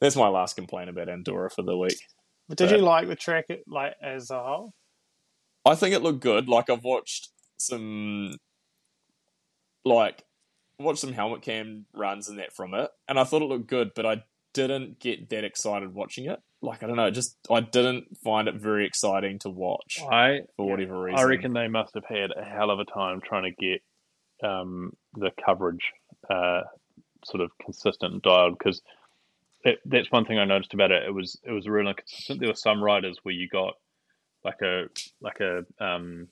[0.00, 1.98] that's my last complaint about Andorra for the week.
[2.48, 4.72] But did But- you like the track like as a whole?
[5.64, 6.48] I think it looked good.
[6.48, 8.36] Like I've watched some,
[9.84, 10.22] like,
[10.78, 13.92] watched some helmet cam runs and that from it, and I thought it looked good,
[13.94, 16.40] but I didn't get that excited watching it.
[16.64, 20.68] Like I don't know, just I didn't find it very exciting to watch I for
[20.68, 21.18] whatever reason.
[21.18, 23.82] I reckon they must have had a hell of a time trying to get
[24.48, 25.84] um, the coverage
[26.28, 26.62] uh,
[27.24, 28.80] sort of consistent and dialed because
[29.86, 31.04] that's one thing I noticed about it.
[31.04, 32.40] It was it was really inconsistent.
[32.40, 33.74] There were some riders where you got
[34.44, 34.86] like a
[35.20, 36.28] like a um,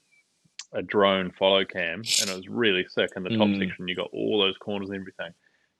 [0.72, 3.11] a drone follow cam, and it was really sick.
[3.16, 3.59] In the top Mm.
[3.59, 5.33] section, you got all those corners and everything,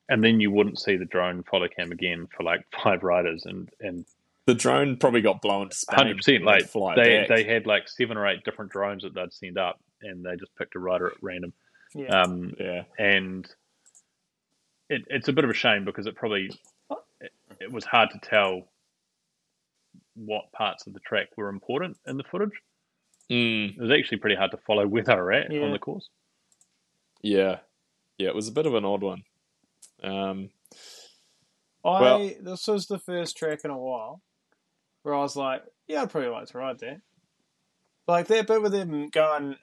[0.09, 3.69] and then you wouldn't see the drone follow cam again for like five riders, and
[3.81, 4.07] and
[4.47, 5.97] the drone probably got blown to Spain.
[5.99, 6.37] hundred percent.
[6.39, 7.29] and Like fly they back.
[7.29, 10.55] they had like seven or eight different drones that they'd send up, and they just
[10.57, 11.53] picked a rider at random.
[11.95, 12.23] Yeah.
[12.23, 13.47] Um, yeah, and
[14.89, 16.51] it, it's a bit of a shame because it probably
[17.21, 18.63] it, it was hard to tell
[20.15, 22.51] what parts of the track were important in the footage.
[23.31, 25.63] mm, It was actually pretty hard to follow where they were at Yeah.
[25.63, 26.09] on the course.
[27.23, 27.59] yeah,
[28.19, 28.29] yeah.
[28.29, 29.23] It was a bit of an odd one.
[30.03, 30.51] Um,
[31.85, 34.21] I Well- this was the first track in a while
[35.03, 37.01] where I was like, yeah, I'd probably like to ride there.
[38.09, 39.57] Like that bit with them going,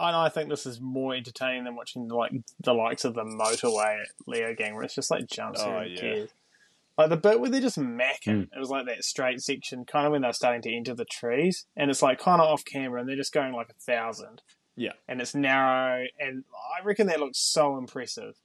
[0.00, 4.00] and I think this is more entertaining than watching like the likes of the motorway
[4.02, 6.00] at Leogang, where it's just like jumps Oh, and yeah.
[6.00, 6.30] cares.
[6.96, 8.48] Like the bit where they're just macking, Mm.
[8.56, 11.66] it was like that straight section, kind of when they're starting to enter the trees,
[11.76, 14.42] and it's like kind of off camera, and they're just going like a thousand.
[14.76, 14.92] Yeah.
[15.08, 16.44] and it's narrow, and
[16.80, 18.36] I reckon that looks so impressive.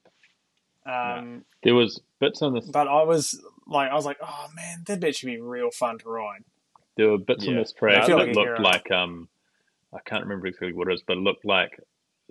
[0.85, 2.65] Um, There was bits on this.
[2.65, 5.97] but I was like, I was like, oh man, that bit should be real fun
[5.99, 6.43] to ride.
[6.97, 7.59] There were bits in Yeah.
[7.59, 8.61] this track that like looked hero.
[8.61, 9.27] like um,
[9.93, 11.79] I can't remember exactly what it is, but it looked like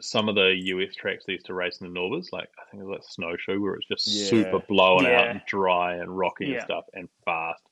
[0.00, 2.32] some of the US tracks they used to race in the NORBAs.
[2.32, 4.26] Like I think it was like Snowshoe, where it's just Yeah.
[4.26, 7.62] super blown out and dry and rocky and stuff and fast.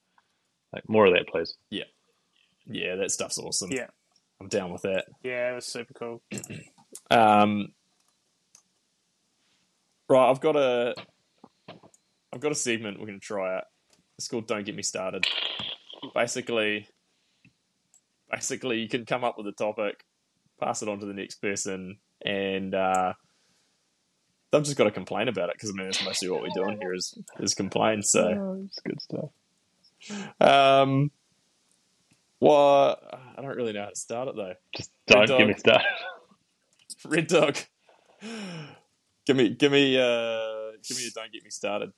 [0.72, 1.54] Like more of that, please.
[1.70, 1.84] Yeah,
[2.66, 3.72] yeah, that stuff's awesome.
[3.72, 3.86] Yeah.
[4.40, 5.06] I'm down with that.
[5.22, 6.22] Yeah, it was super cool.
[7.10, 7.72] Um,
[10.08, 10.94] right, I've got a,
[12.32, 13.64] I've got a segment we're going to try out.
[14.18, 15.26] It's called "Don't Get Me Started."
[16.14, 16.86] Basically,
[18.30, 20.04] basically, you can come up with a topic,
[20.60, 23.12] pass it on to the next person, and uh,
[24.50, 26.78] they've just got to complain about it because I mean that's mostly what we're doing
[26.80, 28.02] here is is complain.
[28.02, 29.30] So, Oh, it's good stuff.
[30.40, 31.10] um,
[32.40, 32.96] well,
[33.36, 34.54] I don't really know how to start it though.
[34.76, 35.86] Just don't get me started.
[37.06, 37.56] Red Dog.
[39.26, 41.92] Give me, give me, uh, give me a don't get me started.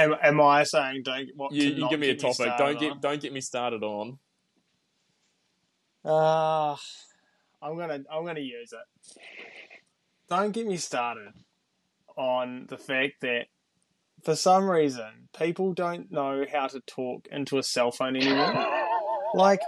[0.00, 1.52] Am, am I saying don't what?
[1.52, 2.34] You, you give me a topic.
[2.34, 3.00] started don't get, on?
[3.00, 4.18] don't get me started on.
[6.04, 6.76] Uh,
[7.62, 9.18] I'm gonna I'm gonna use it.
[10.28, 11.32] Don't get me started
[12.16, 13.46] on the fact that
[14.24, 18.66] for some reason people don't know how to talk into a cell phone anymore.
[19.34, 19.60] like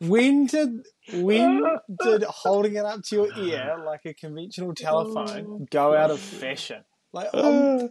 [0.00, 0.70] when did
[1.14, 1.62] when
[2.02, 6.82] did holding it up to your ear like a conventional telephone go out of fashion?
[7.12, 7.90] Like um,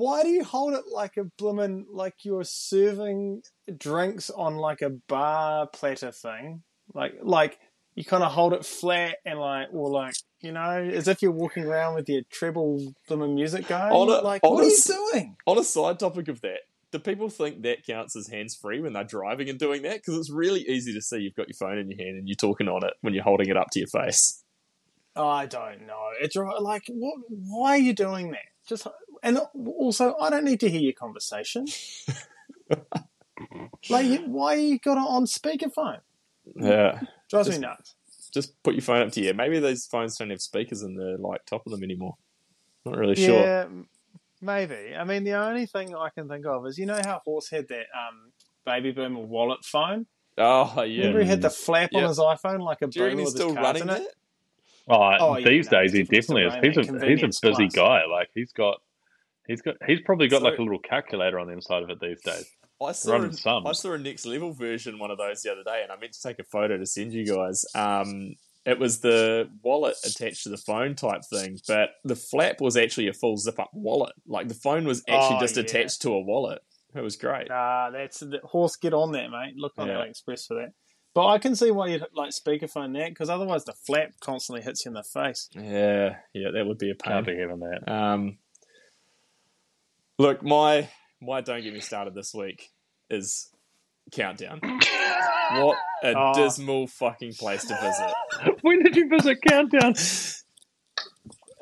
[0.00, 3.42] why do you hold it like a bloomin' like you're serving
[3.76, 6.62] drinks on like a bar platter thing?
[6.94, 7.58] Like like
[7.94, 11.30] you kind of hold it flat and like or like you know as if you're
[11.32, 13.92] walking around with your treble bloomin' music going.
[13.92, 15.36] On a- like on what a are you doing?
[15.46, 16.60] On a side topic of that,
[16.92, 19.96] do people think that counts as hands free when they're driving and doing that?
[19.98, 22.36] Because it's really easy to see you've got your phone in your hand and you're
[22.36, 24.42] talking on it when you're holding it up to your face.
[25.14, 26.08] I don't know.
[26.22, 27.16] It's right- like what?
[27.28, 28.46] Why are you doing that?
[28.66, 28.86] Just
[29.22, 29.38] and
[29.78, 31.66] also I don't need to hear your conversation.
[33.88, 36.00] like why you got it on speakerphone?
[36.56, 37.00] Yeah.
[37.28, 37.94] Drives Just- me nuts.
[38.32, 39.34] just put your phone up to your ear.
[39.34, 42.16] Maybe those phones don't have speakers in the like top of them anymore.
[42.84, 43.40] Not really sure.
[43.40, 43.66] Yeah,
[44.40, 44.94] maybe.
[44.96, 47.68] I mean, the only thing I can think of is you know how Horse had
[47.68, 48.32] that um,
[48.64, 50.06] baby boomer wallet phone.
[50.38, 50.98] Oh yeah.
[51.00, 53.34] Remember he had the flap on his iPhone like a Do boomer he's with his
[53.34, 54.02] still running it.
[54.02, 54.14] it?
[54.88, 56.76] Oh, Oh, yeah, these no, days he definitely definitely is.
[56.76, 57.74] He's a he's a busy Plus.
[57.74, 58.06] guy.
[58.06, 58.80] Like he's got
[59.50, 62.00] he's got he's probably got So- like a little calculator on the inside of it
[62.00, 62.46] these days.
[62.82, 63.66] I saw, Running a, sums.
[63.68, 66.14] I saw a next level version one of those the other day, and I meant
[66.14, 67.64] to take a photo to send you guys.
[67.74, 72.78] Um, it was the wallet attached to the phone type thing, but the flap was
[72.78, 74.12] actually a full zip up wallet.
[74.26, 75.62] Like the phone was actually Oh, just yeah.
[75.62, 76.60] attached to a wallet.
[76.94, 77.48] It was great.
[77.50, 78.76] Nah, that's the horse.
[78.76, 79.54] Get on there, mate.
[79.56, 79.96] Look on Yeah.
[79.96, 80.72] AliExpress for that.
[81.14, 84.84] But I can see why you'd like speakerphone that because otherwise the flap constantly hits
[84.86, 85.50] you in the face.
[85.54, 87.12] Yeah, yeah, that would be a pain.
[87.12, 87.36] Can't pain.
[87.36, 87.92] be having that.
[87.92, 88.38] Um,
[90.20, 90.88] look, my
[91.20, 92.70] my don't get me started this week
[93.10, 93.50] is
[94.12, 94.60] countdown.
[94.62, 96.32] what a Oh.
[96.34, 98.56] dismal fucking place to visit.
[98.62, 99.94] when did you visit Countdown?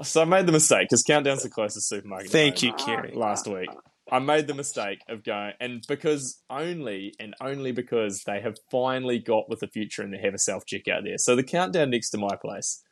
[0.02, 2.30] So I made the mistake because Countdown's the closest supermarket.
[2.30, 3.12] Thank you, Kerry.
[3.14, 3.68] Last week,
[4.12, 9.18] I made the mistake of going, and because only and only because they have finally
[9.18, 11.18] got with the future and they have a self checkout there.
[11.18, 12.82] So the Countdown next to my place,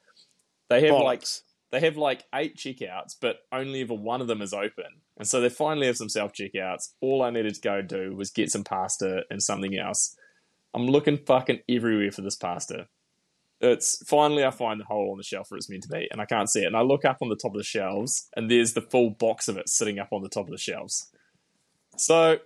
[0.69, 1.43] they have like Bollocks.
[1.73, 5.03] They have like eight checkouts, but only ever one of them is open.
[5.19, 6.91] And so they finally have some self checkouts.
[7.01, 10.17] All I needed to go do was get some pasta and something else.
[10.75, 12.87] I'm looking fucking everywhere for this pasta.
[13.61, 16.21] It's finally I find the hole on the shelf where it's meant to be, and
[16.21, 16.67] I can't see it.
[16.67, 19.49] And I look up on the top of the shelves, and there's the full box
[19.49, 21.11] of it sitting up on the top of the shelves.
[21.97, 22.39] So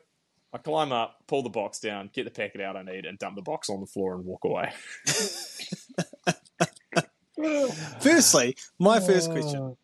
[0.53, 3.35] I climb up, pull the box down, get the packet out I need, and dump
[3.35, 4.73] the box on the floor and walk away.
[8.01, 9.33] Firstly, my first Oh.
[9.33, 9.77] question: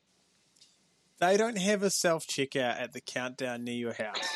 [1.18, 4.28] They don't have a self checkout at the countdown near your house,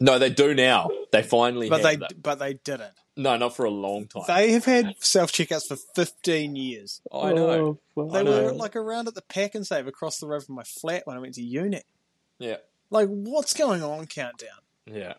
[0.00, 0.88] No, they do now.
[1.12, 2.22] They finally but have they that.
[2.22, 2.92] but they didn't.
[3.16, 4.22] No, not for a long time.
[4.28, 7.00] They have had self checkouts for fifteen years.
[7.12, 7.78] I know.
[7.96, 11.06] Oh, they I were like around at the Pak'nSave across the road from my flat
[11.06, 11.84] when I went to unit.
[12.38, 12.58] Yeah,
[12.90, 14.60] Like, what's going on, countdown?
[14.86, 15.14] yeah.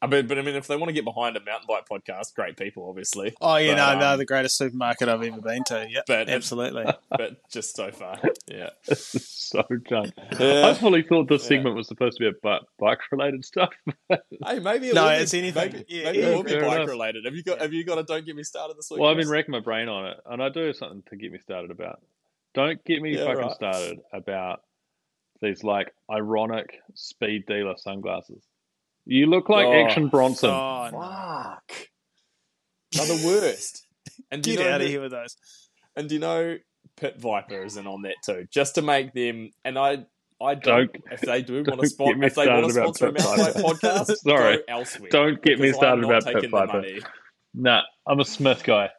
[0.00, 2.32] I mean, but I mean, if they want to get behind a mountain bike podcast,
[2.34, 3.34] great people, obviously.
[3.40, 5.86] Oh yeah, But, no, no, um, the greatest supermarket I've ever been to.
[5.90, 6.84] Yeah, But- absolutely.
[7.10, 8.70] But just so far, yeah.
[8.84, 10.12] so junk.
[10.38, 11.48] I fully thought this Yeah.
[11.48, 13.70] segment was supposed to be about bike related stuff.
[14.08, 15.72] Hey, maybe it No, will be- it's anything.
[15.72, 16.88] Maybe, Yeah, maybe yeah, it will be bike enough.
[16.88, 17.24] related.
[17.24, 17.56] Have you got?
[17.56, 17.62] Yeah.
[17.64, 19.00] Have you got a don't get me started this week?
[19.00, 19.38] Well, I've been Chris?
[19.40, 22.00] racking my brain on it, and I do have something to get me started about.
[22.54, 23.52] Don't get me Yeah, fucking right.
[23.52, 24.62] started about
[25.42, 28.42] these like ironic speed dealer sunglasses.
[29.10, 30.50] You look like Oh, Action Bronson.
[30.50, 30.90] No.
[30.92, 31.72] Fuck.
[32.92, 33.84] They're the worst.
[34.30, 35.36] And do you Get know out of here with those.
[35.96, 36.58] And do you know
[36.96, 39.50] Pit Viper is in on that too, just to make them.
[39.64, 40.04] And I,
[40.42, 40.92] I don't.
[40.92, 42.96] Don't- if they do want don't to get sponsor, me if they want to started
[42.96, 43.86] about sponsor a Pit mountain bike Viper.
[43.86, 44.56] podcast, Sorry.
[44.58, 45.10] go elsewhere.
[45.10, 46.84] Don't get me started about taking Pit the Viper.
[47.54, 48.90] Nah, I'm a Smith guy.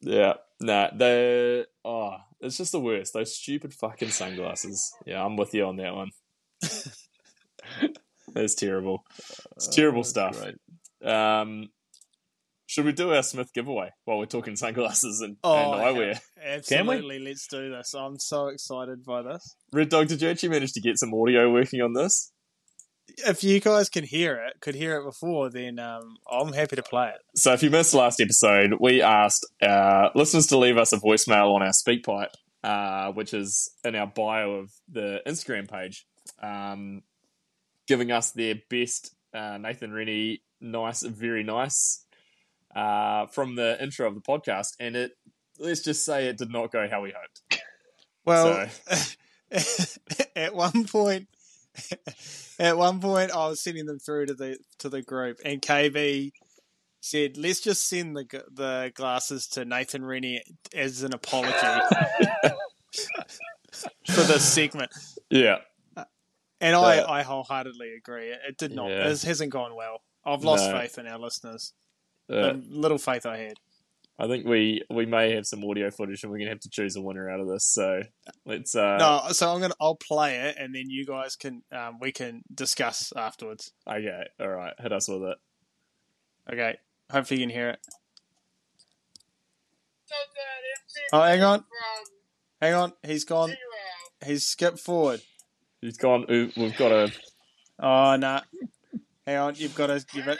[0.00, 3.14] Yeah, nah, they oh, it's just the worst.
[3.14, 4.92] Those stupid fucking sunglasses.
[5.06, 6.10] Yeah, I'm with you on that one.
[8.42, 9.04] it's terrible.
[9.56, 10.46] It's terrible Oh, that's stuff.
[11.04, 11.68] Um,
[12.66, 16.20] should we do our Smith giveaway while we're talking sunglasses and, Oh, and eyewear?
[16.42, 17.94] Absolutely, let's do this.
[17.94, 19.56] I'm so excited by this.
[19.72, 22.32] Red Dog, did you actually manage to get some audio working on this?
[23.26, 26.82] If you guys can hear it, could hear it before, then um, I'm happy to
[26.82, 27.20] play it.
[27.36, 31.54] So, if you missed last episode, we asked our listeners to leave us a voicemail
[31.54, 32.30] on our SpeakPipe,
[32.64, 36.06] uh, which is in our bio of the Instagram page,
[36.42, 37.02] um,
[37.86, 42.04] giving us their best uh, Nathan Rennie, nice, very nice,
[42.74, 44.74] uh, from the intro of the podcast.
[44.78, 45.12] And it,
[45.58, 47.62] let's just say, it did not go how we hoped.
[48.26, 48.70] Well,
[50.34, 51.28] at one point,
[52.58, 56.32] at one point, I was sending them through to the to the group, and KB
[57.02, 60.42] said, "Let's just send the the glasses to Nathan Rennie
[60.74, 61.58] as an apology
[64.06, 64.90] for this segment."
[65.28, 65.58] Yeah.
[66.64, 68.30] And I, Uh, I wholeheartedly agree.
[68.30, 68.88] It, it did not.
[68.90, 69.08] Yeah.
[69.08, 70.00] It hasn't gone well.
[70.24, 70.78] I've lost No.
[70.78, 71.72] faith in our listeners.
[72.30, 73.54] Uh, the little faith I had.
[74.18, 76.70] I think we, we may have some audio footage and we're going to have to
[76.70, 77.64] choose a winner out of this.
[77.66, 78.02] So,
[78.46, 78.74] let's.
[78.74, 82.12] Uh, no, so I'm gonna I'll play it, and then you guys can um, we
[82.12, 83.72] can discuss afterwards.
[83.88, 84.24] Okay.
[84.40, 84.72] All right.
[84.78, 85.38] Hit us with it.
[86.52, 86.78] Okay.
[87.10, 87.80] Hopefully you can hear it.
[91.12, 91.64] Oh, hang on.
[92.60, 92.92] Hang on.
[93.02, 93.54] He's gone.
[94.24, 95.20] He's skipped forward.
[95.84, 96.24] He's gone.
[96.30, 97.12] ooh, We've got a.
[97.78, 98.40] Oh, no.
[99.26, 99.54] Hang on.
[99.56, 100.38] You've got to give it.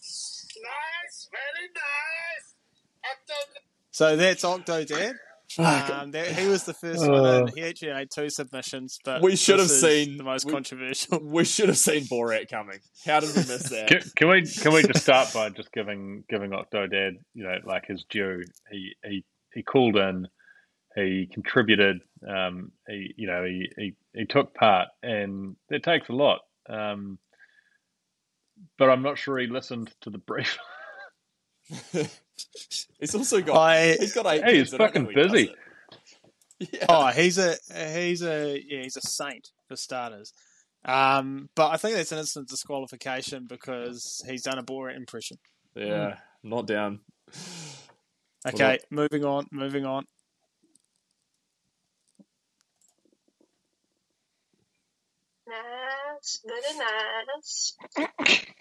[0.00, 2.54] Nice, very nice.
[3.04, 3.60] Octo
[3.92, 5.14] So that's Octo Dad.
[5.58, 7.24] Um, that, he was the first one in.
[7.42, 7.46] Oh.
[7.54, 10.52] He actually made two submissions, but We should this have is seen- the most we-
[10.52, 11.20] controversial.
[11.22, 12.78] we should have seen Borat coming.
[13.04, 13.86] How did we miss that?
[13.86, 17.86] Can, can we can we just start by just giving giving Octodad you know like
[17.86, 18.42] his due?
[18.70, 20.26] He he he called in,
[20.94, 26.12] he contributed, um, he you know he, he he took part, and it takes a
[26.12, 26.40] lot.
[26.68, 27.18] Um,
[28.78, 30.58] but I'm not sure he listened to the brief.
[33.00, 33.56] He's also got.
[33.56, 35.54] I He's got eight Hey, he's I don't know fucking he busy.
[36.70, 36.86] Yeah.
[36.88, 37.56] oh, he's a
[37.92, 40.32] he's a yeah, he's a saint for starters.
[40.84, 45.38] Um, but I think that's an instant disqualification because he's done a Borat impression.
[45.74, 47.00] Yeah, not down.
[48.46, 50.04] Okay, moving on, moving on.
[56.22, 56.60] Nice, very
[57.34, 57.76] nice.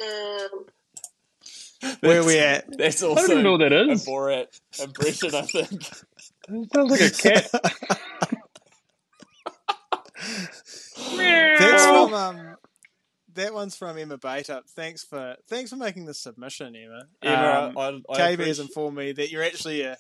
[0.01, 2.65] Um, Where we at?
[2.75, 4.05] That's also I also don't know what that a is.
[4.05, 4.47] Borat
[4.81, 5.83] impression, I think.
[6.49, 7.49] It sounds like a cat.
[11.17, 12.55] That's from um,
[13.35, 14.61] that one's from Emma Bater.
[14.75, 17.03] Thanks for thanks for making the submission, Emma.
[17.21, 19.97] Emma, um, I, I KB has informed me that you're actually a,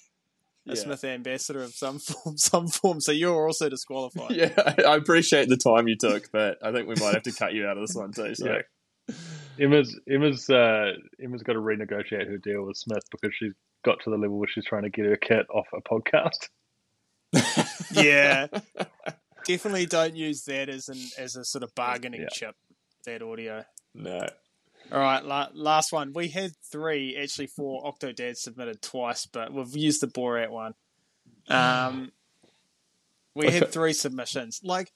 [0.67, 0.75] a Yeah.
[0.75, 4.31] Smith ambassador of some form, some form, so you're also disqualified.
[4.31, 7.31] Yeah, I, I appreciate the time you took, but I think we might have to
[7.31, 8.35] cut you out of this one too.
[8.35, 8.45] So.
[8.45, 9.15] Yeah.
[9.59, 10.91] Emma's Emma's uh,
[11.21, 13.53] Emma's got to renegotiate her deal with Smith because she's
[13.83, 16.47] got to the level where she's trying to get her cat off a podcast.
[17.91, 18.47] yeah.
[19.45, 22.27] Definitely don't use that as an as a sort of bargaining Yeah.
[22.31, 22.55] chip.
[23.05, 23.65] That audio.
[23.95, 24.27] No.
[24.91, 26.11] All right, la- last one.
[26.13, 27.83] We had three, actually four.
[27.83, 30.73] Octodad submitted twice, but we've used the Borat one.
[31.49, 32.11] Um,
[33.33, 34.59] we had three submissions.
[34.63, 34.91] Like,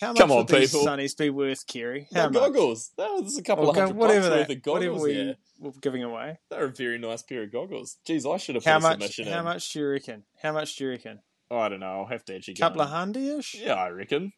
[0.00, 0.86] how much Come on, would these people.
[0.86, 2.08] sunnies be worth, Kerry?
[2.14, 2.32] How much?
[2.34, 2.90] goggles.
[2.96, 6.02] Oh, was a couple of hundred whatever bucks worth of goggles whatever we were giving
[6.04, 6.38] away.
[6.50, 7.96] They're a very nice pair of goggles.
[8.06, 8.92] Geez, I should have put How a much?
[8.92, 9.36] submission How in.
[9.38, 10.24] How much do you reckon?
[10.42, 11.20] How much do you reckon?
[11.50, 11.86] Oh, I don't know.
[12.00, 13.54] I'll have to actually couple of hundred ish.
[13.56, 14.32] Yeah, I reckon.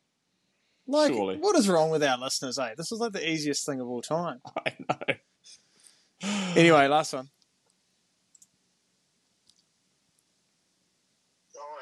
[0.93, 1.37] Like, surely.
[1.39, 2.59] what is wrong with our listeners?
[2.59, 4.41] Eh, this is like the easiest thing of all time.
[4.67, 5.15] I know.
[6.55, 7.29] Anyway, last one.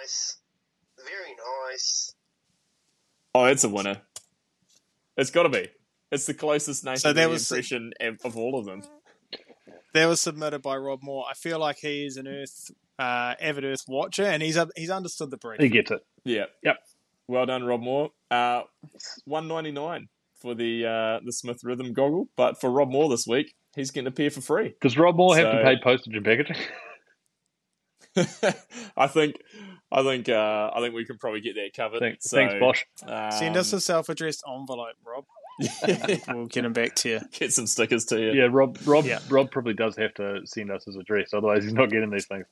[0.01, 0.39] nice,
[0.97, 1.35] very
[1.71, 2.15] nice.
[3.35, 4.01] Oh, it's a winner.
[5.17, 5.69] It's got to be.
[6.11, 8.83] It's the closest Nathan So that was- impression of of all of them.
[9.93, 11.25] That was submitted by Rob Moore.
[11.29, 15.31] I feel like he is an Earth, uh, avid Earth watcher, and he's he's understood
[15.33, 15.61] the brief.
[15.61, 16.01] He gets it.
[16.25, 16.45] Yeah.
[16.63, 16.77] Yep.
[17.27, 18.11] Well done, Rob Moore.
[18.31, 18.63] Uh,
[19.25, 20.09] one ninety nine
[20.41, 24.07] for the uh, the Smith Rhythm goggle, but for Rob Moore this week, he's getting
[24.09, 24.75] a pair for free.
[24.81, 26.57] Does Rob Moore have to pay postage and packaging?
[28.97, 29.37] I think,
[29.93, 32.01] I think, uh, I think we can probably get that covered.
[32.01, 32.83] thanks, So, thanks, Bosch.
[33.07, 35.25] Um, Send us a self-addressed envelope, Rob.
[36.29, 37.21] We'll get him back to you.
[37.33, 38.33] get some stickers to you.
[38.33, 38.79] Yeah, Rob.
[38.87, 39.05] Rob.
[39.05, 39.19] Yeah.
[39.29, 42.47] Rob probably does have to send us his address, otherwise he's not getting these things.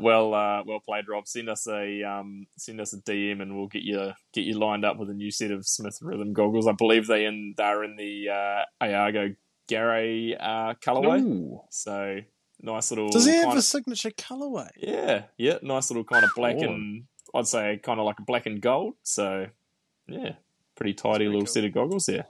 [0.00, 1.26] Well, uh, well played, Rob.
[1.26, 4.84] Send us a um, send us a DM, and we'll get you get you lined
[4.84, 6.66] up with a new set of Smith Rhythm goggles.
[6.66, 9.34] I believe they in they're in the uh, Iago
[9.68, 11.20] Garay uh, colorway.
[11.22, 11.60] Ooh.
[11.70, 12.20] So
[12.60, 13.08] nice little.
[13.10, 14.70] Does he have a signature colorway?
[14.76, 16.64] yeah, yeah, nice little kind of black Cool.
[16.68, 17.04] and
[17.34, 18.94] I'd say kind of like a black and gold.
[19.02, 19.46] So
[20.08, 20.32] yeah,
[20.74, 21.46] pretty tidy pretty little cool.
[21.52, 22.26] set of goggles there.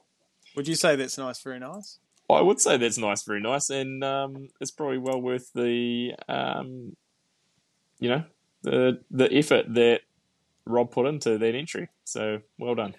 [0.57, 1.41] Would you say that's nice?
[1.43, 1.99] Very nice.
[2.29, 6.97] I would say that's nice, very nice, and um, it's probably well worth the um,
[8.01, 8.25] you know
[8.63, 10.01] the the effort that
[10.67, 11.89] Rob put into that entry.
[12.05, 12.95] So well done.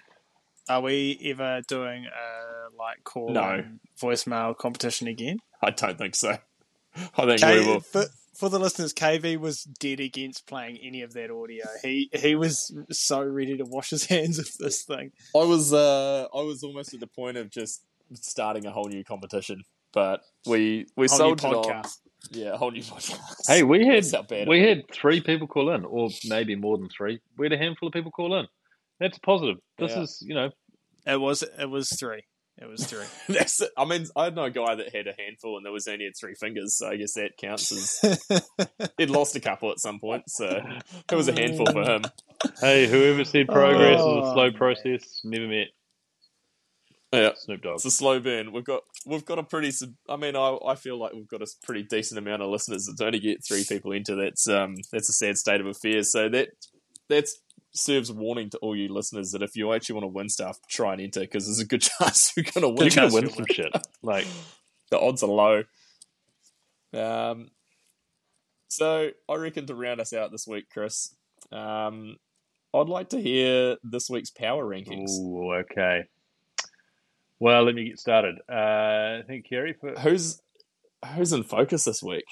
[0.68, 3.64] Are we ever doing a like call No.
[4.00, 5.38] voicemail competition again?
[5.60, 6.38] I don't think so.
[7.16, 7.80] I think K- we will.
[7.80, 11.64] for, for the listeners, KB was dead against playing any of that audio.
[11.82, 15.12] He he was so ready to wash his hands of this thing.
[15.34, 17.82] I was uh, I was almost at the point of just
[18.14, 21.82] starting a whole new competition, but we we Whole sold it on.
[22.30, 22.36] Podcast.
[22.36, 23.18] Yeah, a whole new podcast.
[23.46, 26.88] Hey, we had That's bad we had three people call in, or maybe more than
[26.88, 27.20] three.
[27.36, 28.46] We had a handful of people call in.
[29.00, 29.56] That's positive.
[29.78, 30.02] This Yeah.
[30.02, 30.50] is, you know,
[31.06, 32.22] It was it was three.
[32.60, 33.06] It was three.
[33.34, 33.70] That's it.
[33.78, 36.12] I mean, I know a guy that had a handful and there was only had
[36.20, 38.20] three fingers, so I guess that counts as
[38.98, 40.60] he'd lost a couple at some point, so
[41.10, 42.02] it was a handful for him.
[42.60, 44.54] hey, whoever said progress is a Oh, slow man.
[44.54, 45.68] process, never met
[47.12, 47.74] Yeah, Snoop Dogg.
[47.74, 48.52] it's a slow burn.
[48.52, 49.70] We've got we've got a pretty.
[50.08, 52.88] I mean, I, I feel like we've got a pretty decent amount of listeners.
[52.96, 56.10] To only get three people into that's um that's a sad state of affairs.
[56.10, 56.48] So that
[57.08, 57.28] that
[57.74, 60.92] serves warning to all you listeners that if you actually want to win stuff, try
[60.92, 62.78] and enter because there's a good chance you're going to win.
[62.78, 63.72] You're chance win some shit.
[64.02, 64.26] Like,
[64.90, 65.64] the odds are low.
[66.94, 67.50] Um,
[68.68, 71.14] so I reckon to round us out this week, Chris,
[71.50, 72.16] um,
[72.74, 75.10] I'd like to hear this week's power rankings.
[75.18, 76.04] ooh, okay.
[77.42, 78.36] Well, let me get started.
[78.48, 80.40] Uh, I think Kerry for Who's
[81.16, 82.26] who's in focus this week?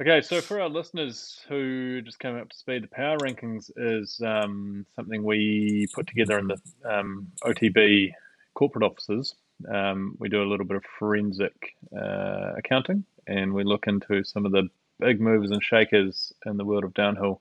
[0.00, 4.20] Okay, so for our listeners who just came up to speed, the power rankings is
[4.24, 8.12] um, something we put together in the um, OTB
[8.54, 9.34] corporate offices.
[9.68, 14.46] Um, we do a little bit of forensic uh, accounting, and we look into some
[14.46, 14.68] of the
[15.00, 17.40] big movers and shakers in the world of downhill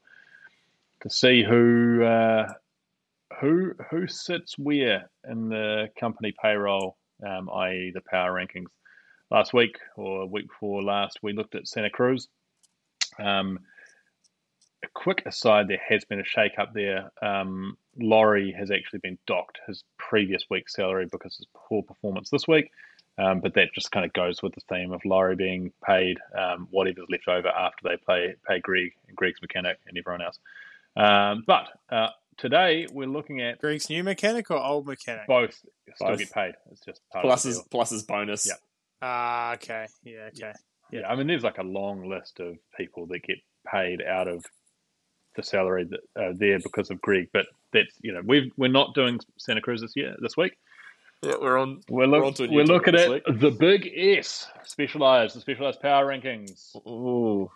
[1.02, 2.52] to see who uh,
[3.40, 8.68] who who sits where in the company payroll, um, i.e., the power rankings.
[9.32, 12.28] Last week or week before last, we looked at Santa Cruz.
[13.20, 13.60] Um,
[14.84, 17.12] a quick aside: there has been a shake up there.
[17.22, 22.48] Um, Laurie has actually been docked his previous week's salary because of poor performance this
[22.48, 22.72] week.
[23.18, 26.70] Um, but that just kind of goes with the theme of Laurie being paid um,
[26.72, 30.40] whatever's left over after they pay pay Greg and Greg's mechanic and everyone else.
[30.96, 32.10] Um, but uh,
[32.40, 35.28] today we're looking at Greg's new mechanic or old mechanic?
[35.28, 35.54] both
[35.96, 36.20] still Both.
[36.20, 36.54] get paid.
[36.72, 37.68] It's just part Plus of the his deal.
[37.72, 38.48] plus his bonus.
[38.48, 38.54] Yeah.
[39.02, 39.88] Ah, okay.
[40.04, 40.54] Yeah, okay.
[40.92, 43.38] Yeah, I mean, there's like a long list of people that get
[43.72, 44.44] paid out of
[45.36, 47.30] the salary that are there because of Greg.
[47.32, 50.58] But that's you know we've we're not doing Santa Cruz this year this week.
[51.22, 51.82] Yeah, we're on.
[51.90, 54.48] We're, We're look, on to a new we're topic looking this at the Big S,
[54.64, 56.76] specialized, the specialized power rankings.
[56.88, 57.52] Ooh,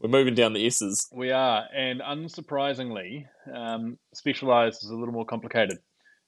[0.00, 1.08] we're moving down the S's.
[1.12, 5.78] We are, and unsurprisingly, um, specialized is a little more complicated.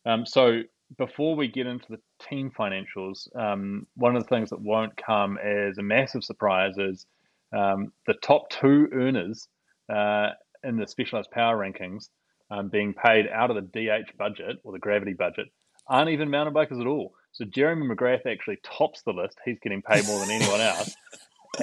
[0.06, 0.62] Um, so
[0.96, 5.38] before we get into the team financials, um, one of the things that won't come
[5.38, 7.06] as a massive surprise is
[7.56, 9.48] um, the top two earners
[9.92, 10.30] uh,
[10.64, 12.08] in the specialized power rankings
[12.50, 15.46] um, being paid out of the DH budget or the gravity budget
[15.86, 17.14] aren't even mountain bikers at all.
[17.32, 19.38] So Jeremy McGrath actually tops the list.
[19.44, 20.94] He's getting paid more than anyone else.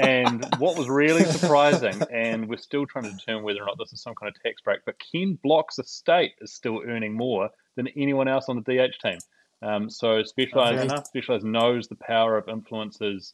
[0.01, 3.93] And what was really surprising, and we're still trying to determine whether or not this
[3.93, 7.87] is some kind of tax break, but Ken Block's estate is still earning more than
[7.95, 9.17] anyone else on the DH team.
[9.61, 11.07] Um, so Specialized, enough.
[11.07, 13.33] Specialized knows the power of influences,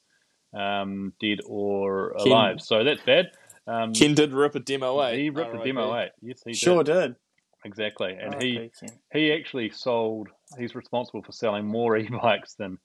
[0.57, 2.61] um, dead or Ken- alive.
[2.61, 3.31] So that's bad.
[3.67, 5.19] Um, Ken did rip a demo eight.
[5.19, 5.63] he ripped RIP.
[5.63, 6.11] demo eight.
[6.21, 6.93] Yes, he Sure did.
[6.93, 7.15] did.
[7.63, 8.17] Exactly.
[8.19, 12.77] And Oh, he, okay, he actually sold, he's responsible for selling more e bikes than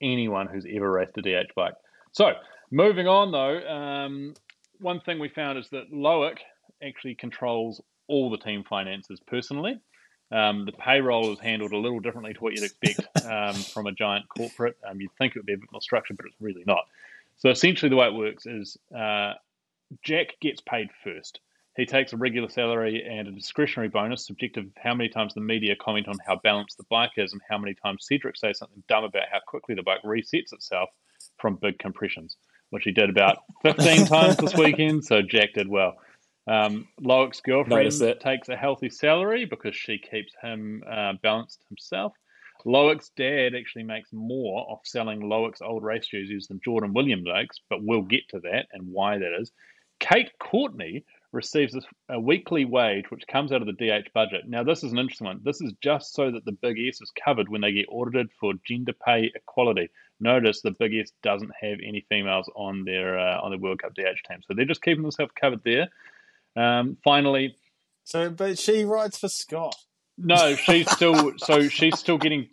[0.00, 1.74] anyone who's ever raced a DH bike.
[2.12, 2.32] So,
[2.74, 4.34] moving on though, um,
[4.80, 6.38] one thing we found is that Loic
[6.82, 9.78] actually controls all the team finances personally.
[10.32, 13.92] Um, the payroll is handled a little differently to what you'd expect um, from a
[13.92, 14.76] giant corporate.
[14.88, 16.84] Um, you'd think it would be a bit more structured, but it's really not.
[17.36, 19.34] So, essentially, the way it works is uh,
[20.02, 21.40] Jack gets paid first.
[21.76, 25.40] He takes a regular salary and a discretionary bonus, subjective of how many times the
[25.40, 28.82] media comment on how balanced the bike is and how many times Cedric says something
[28.88, 30.90] dumb about how quickly the bike resets itself
[31.38, 32.36] from big compressions,
[32.74, 35.94] which he did about 15 times this weekend, so Jack did well.
[36.48, 42.12] Um, Loic's girlfriend takes a healthy salary because she keeps him uh, balanced himself.
[42.66, 47.60] Loic's dad actually makes more off selling Loic's old race jerseys than Jordan Williams makes,
[47.70, 49.52] but we'll get to that and why that is.
[50.00, 54.48] Kate Courtney receives a, a weekly wage which comes out of the DH budget.
[54.48, 55.40] Now, this is an interesting one.
[55.44, 58.54] This is just so that the Big S is covered when they get audited for
[58.66, 59.90] gender pay equality.
[60.24, 63.94] Notice the Big S doesn't have any females on their uh, on the World Cup
[63.94, 65.88] DH team, so they're just keeping themselves covered there.
[66.56, 67.56] Um, finally,
[68.04, 69.76] So, but she rides for Scott.
[70.16, 72.48] no, she's still so she's still getting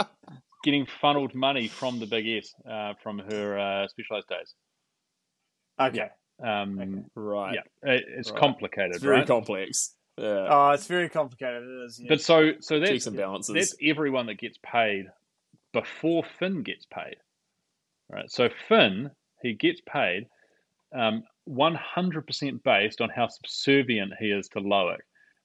[0.64, 4.54] getting funneled money from the Big S uh, from her uh, specialized days.
[5.80, 6.10] Okay.
[6.44, 7.56] Um, Right.
[7.56, 8.40] Yeah, it, it's Right.
[8.40, 9.28] complicated, It's very right?
[9.28, 9.96] complex.
[10.18, 10.48] Yeah.
[10.50, 11.64] Oh, it's very complicated.
[11.64, 12.00] It is.
[12.00, 12.08] Yeah.
[12.10, 13.56] But so so that's Checks and balances.
[13.56, 15.06] that's everyone that gets paid
[15.74, 17.16] before Finn gets paid.
[18.12, 18.30] Right.
[18.30, 19.10] So Finn,
[19.42, 20.28] he gets paid
[20.94, 24.98] um, 100% based on how subservient he is to Loic,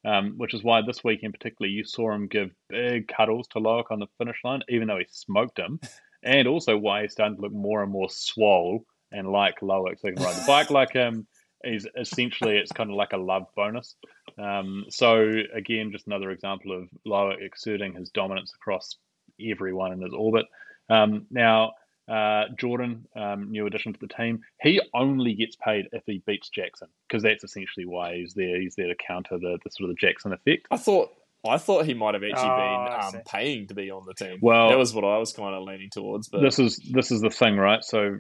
[0.04, 3.84] um, which is why this weekend particularly you saw him give big cuddles to Loic
[3.90, 5.78] on the finish line, even though he smoked him,
[6.22, 10.08] and also why he's starting to look more and more swole and like Loic, so
[10.08, 11.26] he can ride the bike like him.
[11.64, 13.94] He's essentially it's kind of like a love bonus.
[14.38, 18.96] Um, so again, just another example of Loic exerting his dominance across
[19.40, 20.46] everyone in his orbit.
[20.90, 21.72] Um, now,
[22.08, 26.48] uh, Jordan, um, new addition to the team, he only gets paid if he beats
[26.48, 28.60] Jackson because that's essentially why he's there.
[28.60, 30.66] He's there to counter the, the sort of the Jackson effect.
[30.70, 31.10] I thought
[31.48, 34.38] I thought he might have actually Oh, been um, paying to be on the team.
[34.40, 36.28] Well- that was what I was kind of leaning towards.
[36.28, 37.82] But This is this is the thing, right?
[37.84, 38.18] So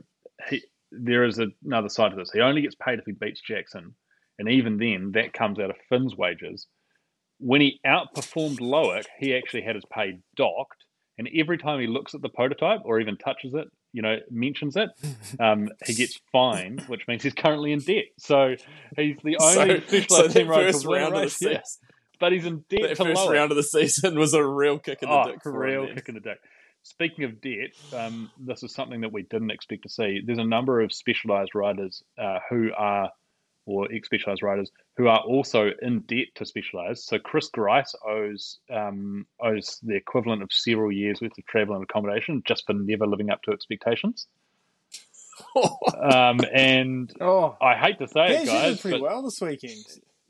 [0.48, 0.62] he,
[0.92, 2.30] there is another side to this.
[2.32, 3.94] He only gets paid if he beats Jackson,
[4.38, 6.66] and even then, that comes out of Finn's wages.
[7.38, 10.84] When he outperformed Loic, he actually had his pay docked,
[11.18, 14.76] and every time he looks at the prototype or even touches it, you know, mentions
[14.76, 14.90] it,
[15.40, 18.04] um, he gets fined, which means he's currently in debt.
[18.18, 18.54] So
[18.96, 21.50] he's the only so specialized that team rider first to win a round of the
[21.50, 21.60] yeah.
[22.20, 23.32] but he's in debt that first Loic.
[23.32, 26.14] round of the season was a real kick in the Oh, dick real kick in
[26.14, 26.38] the dick.
[26.82, 30.20] Speaking of debt, um, this is something that we didn't expect to see.
[30.24, 33.10] There's a number of specialised riders uh, who are
[33.66, 37.04] or ex Specialized riders who are also in debt to Specialized.
[37.04, 41.84] So Chris Grice owes um, owes the equivalent of several years worth of travel and
[41.84, 44.26] accommodation just for never living up to expectations.
[46.00, 49.40] um, and Oh, I hate to say he it, guys, did pretty but well this
[49.40, 49.74] weekend.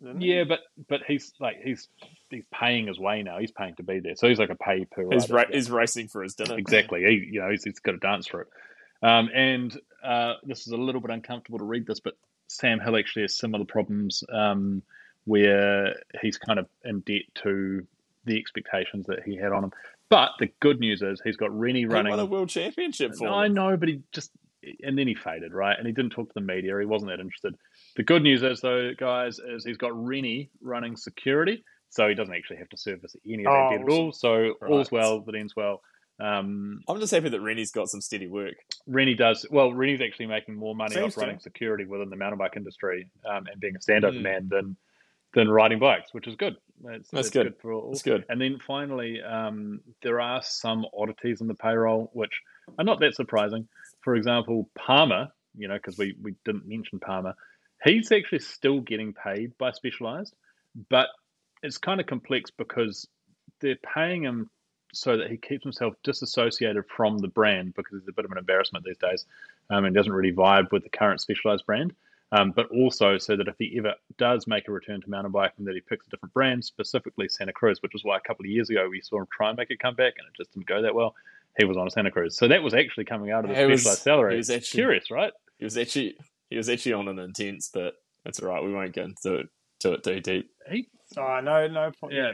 [0.03, 0.35] didn't he?
[0.35, 1.89] yeah, but but he's like he's
[2.31, 3.39] he's paying his way now.
[3.39, 5.14] He's paying to be there, so he's like a pay per rider.
[5.14, 6.59] He's, ra- he's racing for his dinner.
[6.59, 7.03] Exactly.
[7.05, 8.49] He, you know, he's, he's got to dance for it.
[9.03, 12.14] Um, and uh, this is a little bit uncomfortable to read this, but
[12.57, 14.83] Sam Hill actually has similar problems um,
[15.25, 17.87] where he's kind of in debt to
[18.25, 19.73] the expectations that he had on him.
[20.09, 22.11] But the good news is he's got Rennie He running.
[22.11, 24.31] won a world championship for I know, but he just
[24.83, 25.77] and then he faded, right?
[25.79, 26.79] And he didn't talk to the media.
[26.79, 27.57] He wasn't that interested.
[27.97, 32.35] The good news is, though, guys, is he's got Rennie running security, so he doesn't
[32.35, 34.13] actually have to service any of that Oh, debt at all.
[34.13, 35.83] So all's well that ends well.
[36.19, 38.55] Um, I'm just happy that Rennie's got some steady work.
[38.87, 39.73] Rennie does well.
[39.73, 41.21] Rennie's actually making more money Seems off to.
[41.21, 44.23] running security within the mountain bike industry um, and being a standover Mm.
[44.23, 44.77] man than
[45.35, 46.57] than riding bikes, which is good.
[46.83, 47.57] That's, That's good.
[47.61, 47.91] for all.
[47.91, 48.25] That's good.
[48.31, 52.41] And then finally, um, there are some oddities in the payroll which
[52.79, 53.69] are not that surprising.
[54.01, 57.35] For example, Palmer, you know, because we, we didn't mention Palmer,
[57.85, 60.35] he's actually still getting paid by Specialized,
[60.89, 61.09] but
[61.62, 63.07] it's kind of complex because
[63.61, 64.49] they're paying him
[64.97, 68.39] so that he keeps himself disassociated from the brand because he's a bit of an
[68.39, 69.27] embarrassment these days
[69.71, 71.95] um, and doesn't really vibe with the current Specialized brand.
[72.33, 75.65] Um, but also so that if he ever does make a return to mountain biking,
[75.67, 78.51] that he picks a different brand, specifically Santa Cruz, which is why a couple of
[78.51, 80.83] years ago we saw him try and make a comeback and it just didn't go
[80.83, 81.15] that well.
[81.57, 83.67] He was on a Santa Cruz, so that was actually coming out of the It
[83.67, 84.35] was- specialized salary.
[84.35, 85.33] it was actually- Curious, right?
[85.59, 86.17] He was actually
[86.51, 87.95] he was actually on an intense, but
[88.25, 88.63] that's all right.
[88.63, 89.49] We won't get into it,
[89.81, 90.51] to it too deep.
[90.71, 92.13] He, Oh, no, no point.
[92.13, 92.33] yeah,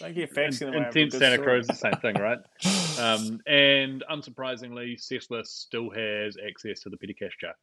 [0.00, 0.86] Don't get facts in the way.
[0.86, 1.42] intense Santa.
[1.42, 2.38] Cruz, the same thing, right?
[2.98, 7.54] Um, and unsurprisingly, Cessla still has access to the petty cash jar.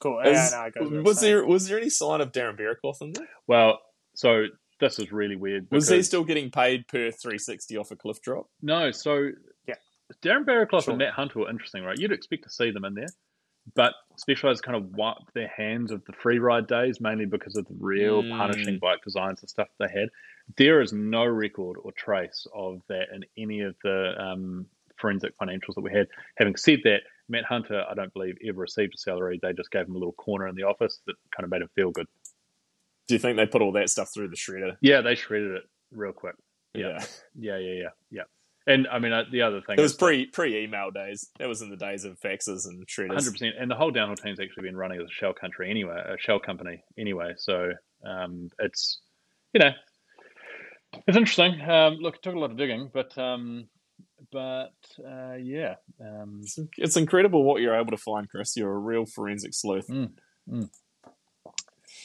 [0.00, 0.20] Cool.
[0.20, 3.02] Is- yeah, no, it goes without was there was there any sign of Darren Berrecloth
[3.02, 3.28] in there?
[3.46, 3.78] Well,
[4.14, 4.46] so
[4.80, 5.66] this is really weird.
[5.70, 8.46] Was he still getting paid per 360 off a cliff drop?
[8.62, 9.28] No, so
[9.68, 9.74] Yeah.
[10.22, 10.92] Darren Berrecloth Sure.
[10.92, 11.98] and Matt Hunter were interesting, right?
[11.98, 13.08] You'd expect to see them in there,
[13.74, 17.66] but Specialized kind of wiped their hands of the free ride days mainly because of
[17.66, 18.36] the real Mm.
[18.36, 20.10] punishing bike designs and stuff they had.
[20.58, 24.66] There is no record or trace of that in any of the um,
[24.98, 26.06] forensic financials that we had.
[26.36, 27.00] Having said that,
[27.30, 29.38] Matt Hunter, I don't believe, ever received a salary.
[29.40, 31.70] They just gave him a little corner in the office that kind of made him
[31.74, 32.08] feel good.
[33.08, 34.76] Do you think they put all that stuff through the shredder?
[34.82, 35.62] Yeah, they shredded it
[35.92, 36.34] real quick.
[36.74, 37.02] Yeah.
[37.38, 38.22] Yeah, yeah, yeah, yeah.
[38.66, 41.28] And I mean, uh, the other thing It was pre pre email days.
[41.38, 43.14] It was in the days of faxes and shredders.
[43.14, 46.02] Hundred percent, and the whole downhill team's actually been running as a shell country anyway,
[46.06, 47.32] a shell company anyway.
[47.36, 47.70] So
[48.04, 49.00] um, it's
[49.54, 49.72] you know
[51.06, 51.60] it's interesting.
[51.62, 53.68] Um, look, it took a lot of digging, but um,
[54.30, 54.74] but
[55.06, 58.56] uh, yeah, um, It's, it's incredible what you're able to find, Chris.
[58.56, 59.88] You're a real forensic sleuth.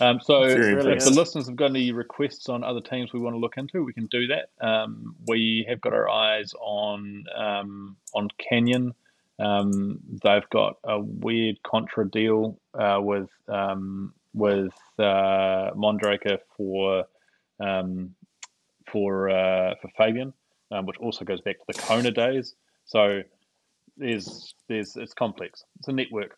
[0.01, 3.39] Um, so if the listeners have got any requests on other teams we want to
[3.39, 4.49] look into, we can do that.
[4.65, 8.93] Um, we have got our eyes on um, on Canyon.
[9.39, 17.05] Um, they've got a weird contra deal uh, with um, with uh, Mondraker for
[17.59, 18.15] um,
[18.91, 20.33] for uh, for Fabien,
[20.71, 22.55] um, which also goes back to the Kona days.
[22.85, 23.21] So
[23.97, 25.63] there's there's it's complex.
[25.79, 26.37] It's a network.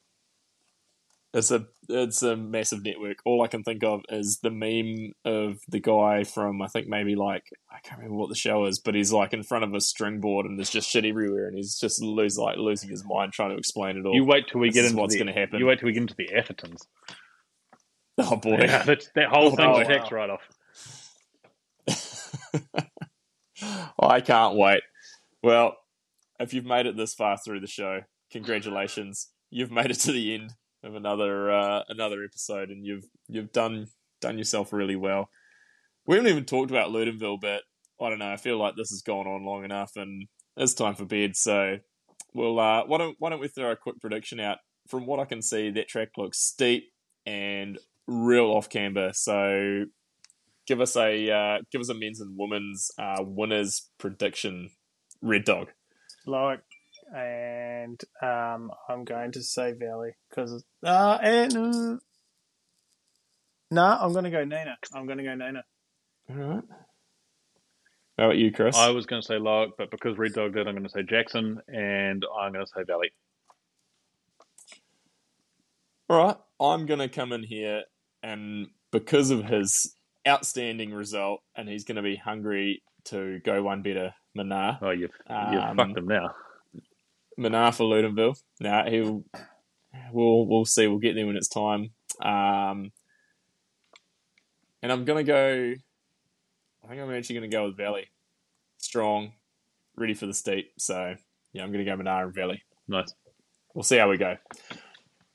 [1.38, 3.18] It's a it's a massive network.
[3.24, 7.16] All I can think of is the meme of the guy from I think maybe
[7.16, 9.80] like I can't remember what the show is, but he's like in front of a
[9.80, 13.34] string board and there's just shit everywhere, and he's just lose like losing his mind
[13.34, 14.16] trying to explain it all.
[14.16, 15.60] You wait till we This get into what's gonna happen.
[15.60, 16.82] You wait till we get into the Athertons.
[18.18, 19.80] oh boy, Yeah, that's, that whole Oh, thing's wow.
[19.82, 20.42] a tax write off.
[24.00, 24.82] I can't wait.
[25.44, 25.78] Well,
[26.40, 28.02] if you've made it this far through the show,
[28.32, 29.28] congratulations.
[29.52, 30.54] You've made it to the end
[30.88, 33.88] of another uh, another episode, and you've you've done
[34.22, 35.30] done yourself really well.
[36.06, 37.64] We haven't even talked about Loudenvielle, but
[38.02, 38.32] I don't know.
[38.32, 41.36] I feel like this has gone on long enough, and it's time for bed.
[41.36, 41.78] So,
[42.34, 44.60] we'll uh, why don't why don't we throw a quick prediction out?
[44.88, 46.92] From what I can see, that track looks steep
[47.26, 47.78] and
[48.08, 49.12] real off camber.
[49.14, 49.86] So,
[50.66, 54.70] give us a uh, give us a men's and women's uh, winners prediction.
[55.22, 55.70] Red Dog.
[56.28, 56.62] like,
[57.16, 61.98] and um, I'm going to say Valley because uh, and uh,
[63.72, 64.78] no, I'm going to go Nina.
[64.94, 65.64] I'm going to go Nina.
[66.30, 66.64] All right.
[68.18, 68.76] How about you, Chris?
[68.76, 71.04] I was going to say Loic, but because Red Dog did, I'm going to say
[71.04, 73.12] Jackson, and I'm going to say Valley.
[76.10, 76.38] All right.
[76.60, 77.84] I'm going to come in here,
[78.24, 79.94] and because of his
[80.28, 84.80] outstanding result, and he's going to be hungry to go one better, Minnaar.
[84.82, 86.32] Oh, you've, you've Um, fucked him now.
[87.40, 88.40] Minnaar for Loudenvielle.
[88.60, 89.24] Now he'll
[90.12, 90.88] we'll we'll see.
[90.88, 91.92] We'll get there when it's time.
[92.22, 92.92] Um,
[94.82, 95.74] and I'm gonna go.
[96.84, 98.08] I think I'm actually gonna go with Valley.
[98.78, 99.34] Strong,
[99.96, 100.72] ready for the steep.
[100.78, 101.16] So
[101.54, 102.64] yeah, I'm gonna go Minnaar and Valley.
[102.88, 103.14] Nice.
[103.74, 104.38] We'll see how we go.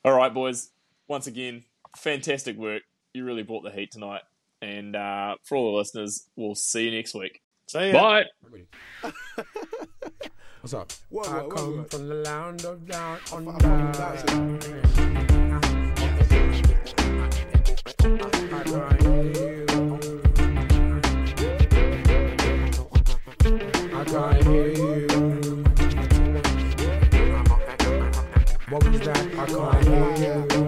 [0.03, 0.69] All right, boys.
[1.07, 1.63] Once again,
[1.95, 2.83] fantastic work.
[3.13, 4.21] You really brought the heat tonight.
[4.61, 7.41] And uh, for all the listeners, we'll see you next week.
[7.67, 8.23] See ya.
[9.03, 9.43] Bye.
[10.63, 10.93] What's up?
[11.09, 13.51] Whoa, I whoa, whoa, come from the land of down under.
[13.51, 14.63] I can't
[19.03, 19.57] hear you.
[23.91, 25.07] I can't hear you.
[28.69, 29.19] What was that?
[29.37, 30.63] I can't hear you.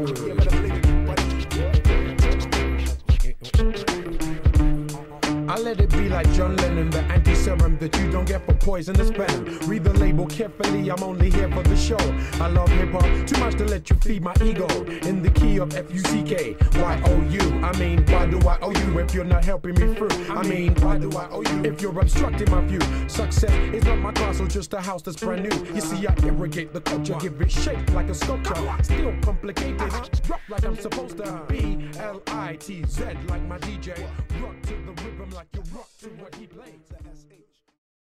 [5.47, 6.99] I let it be like John Lennon, the
[7.47, 9.45] anti-serum that you don't get for poisonous venom.
[9.67, 11.97] Read the label carefully, I'm only here for the show.
[12.43, 14.67] I love hip hop too much to let you feed my ego.
[15.07, 17.59] In the key of F-U-C-K, Y-O-U.
[17.63, 20.09] I mean, why do I owe you if you're not helping me through?
[20.29, 22.81] I mean, why do I owe you if you're obstructing my view?
[23.07, 25.73] Success is not my castle, just a house that's brand new.
[25.73, 28.55] You see, I irrigate the culture, give it shape like a sculpture.
[28.81, 29.81] Still complicated,
[30.29, 31.89] rock like I'm supposed to be.
[31.97, 33.97] L-I-T-Z like my DJ.
[34.41, 36.95] Rock to the rhythm like you rock to what he plays.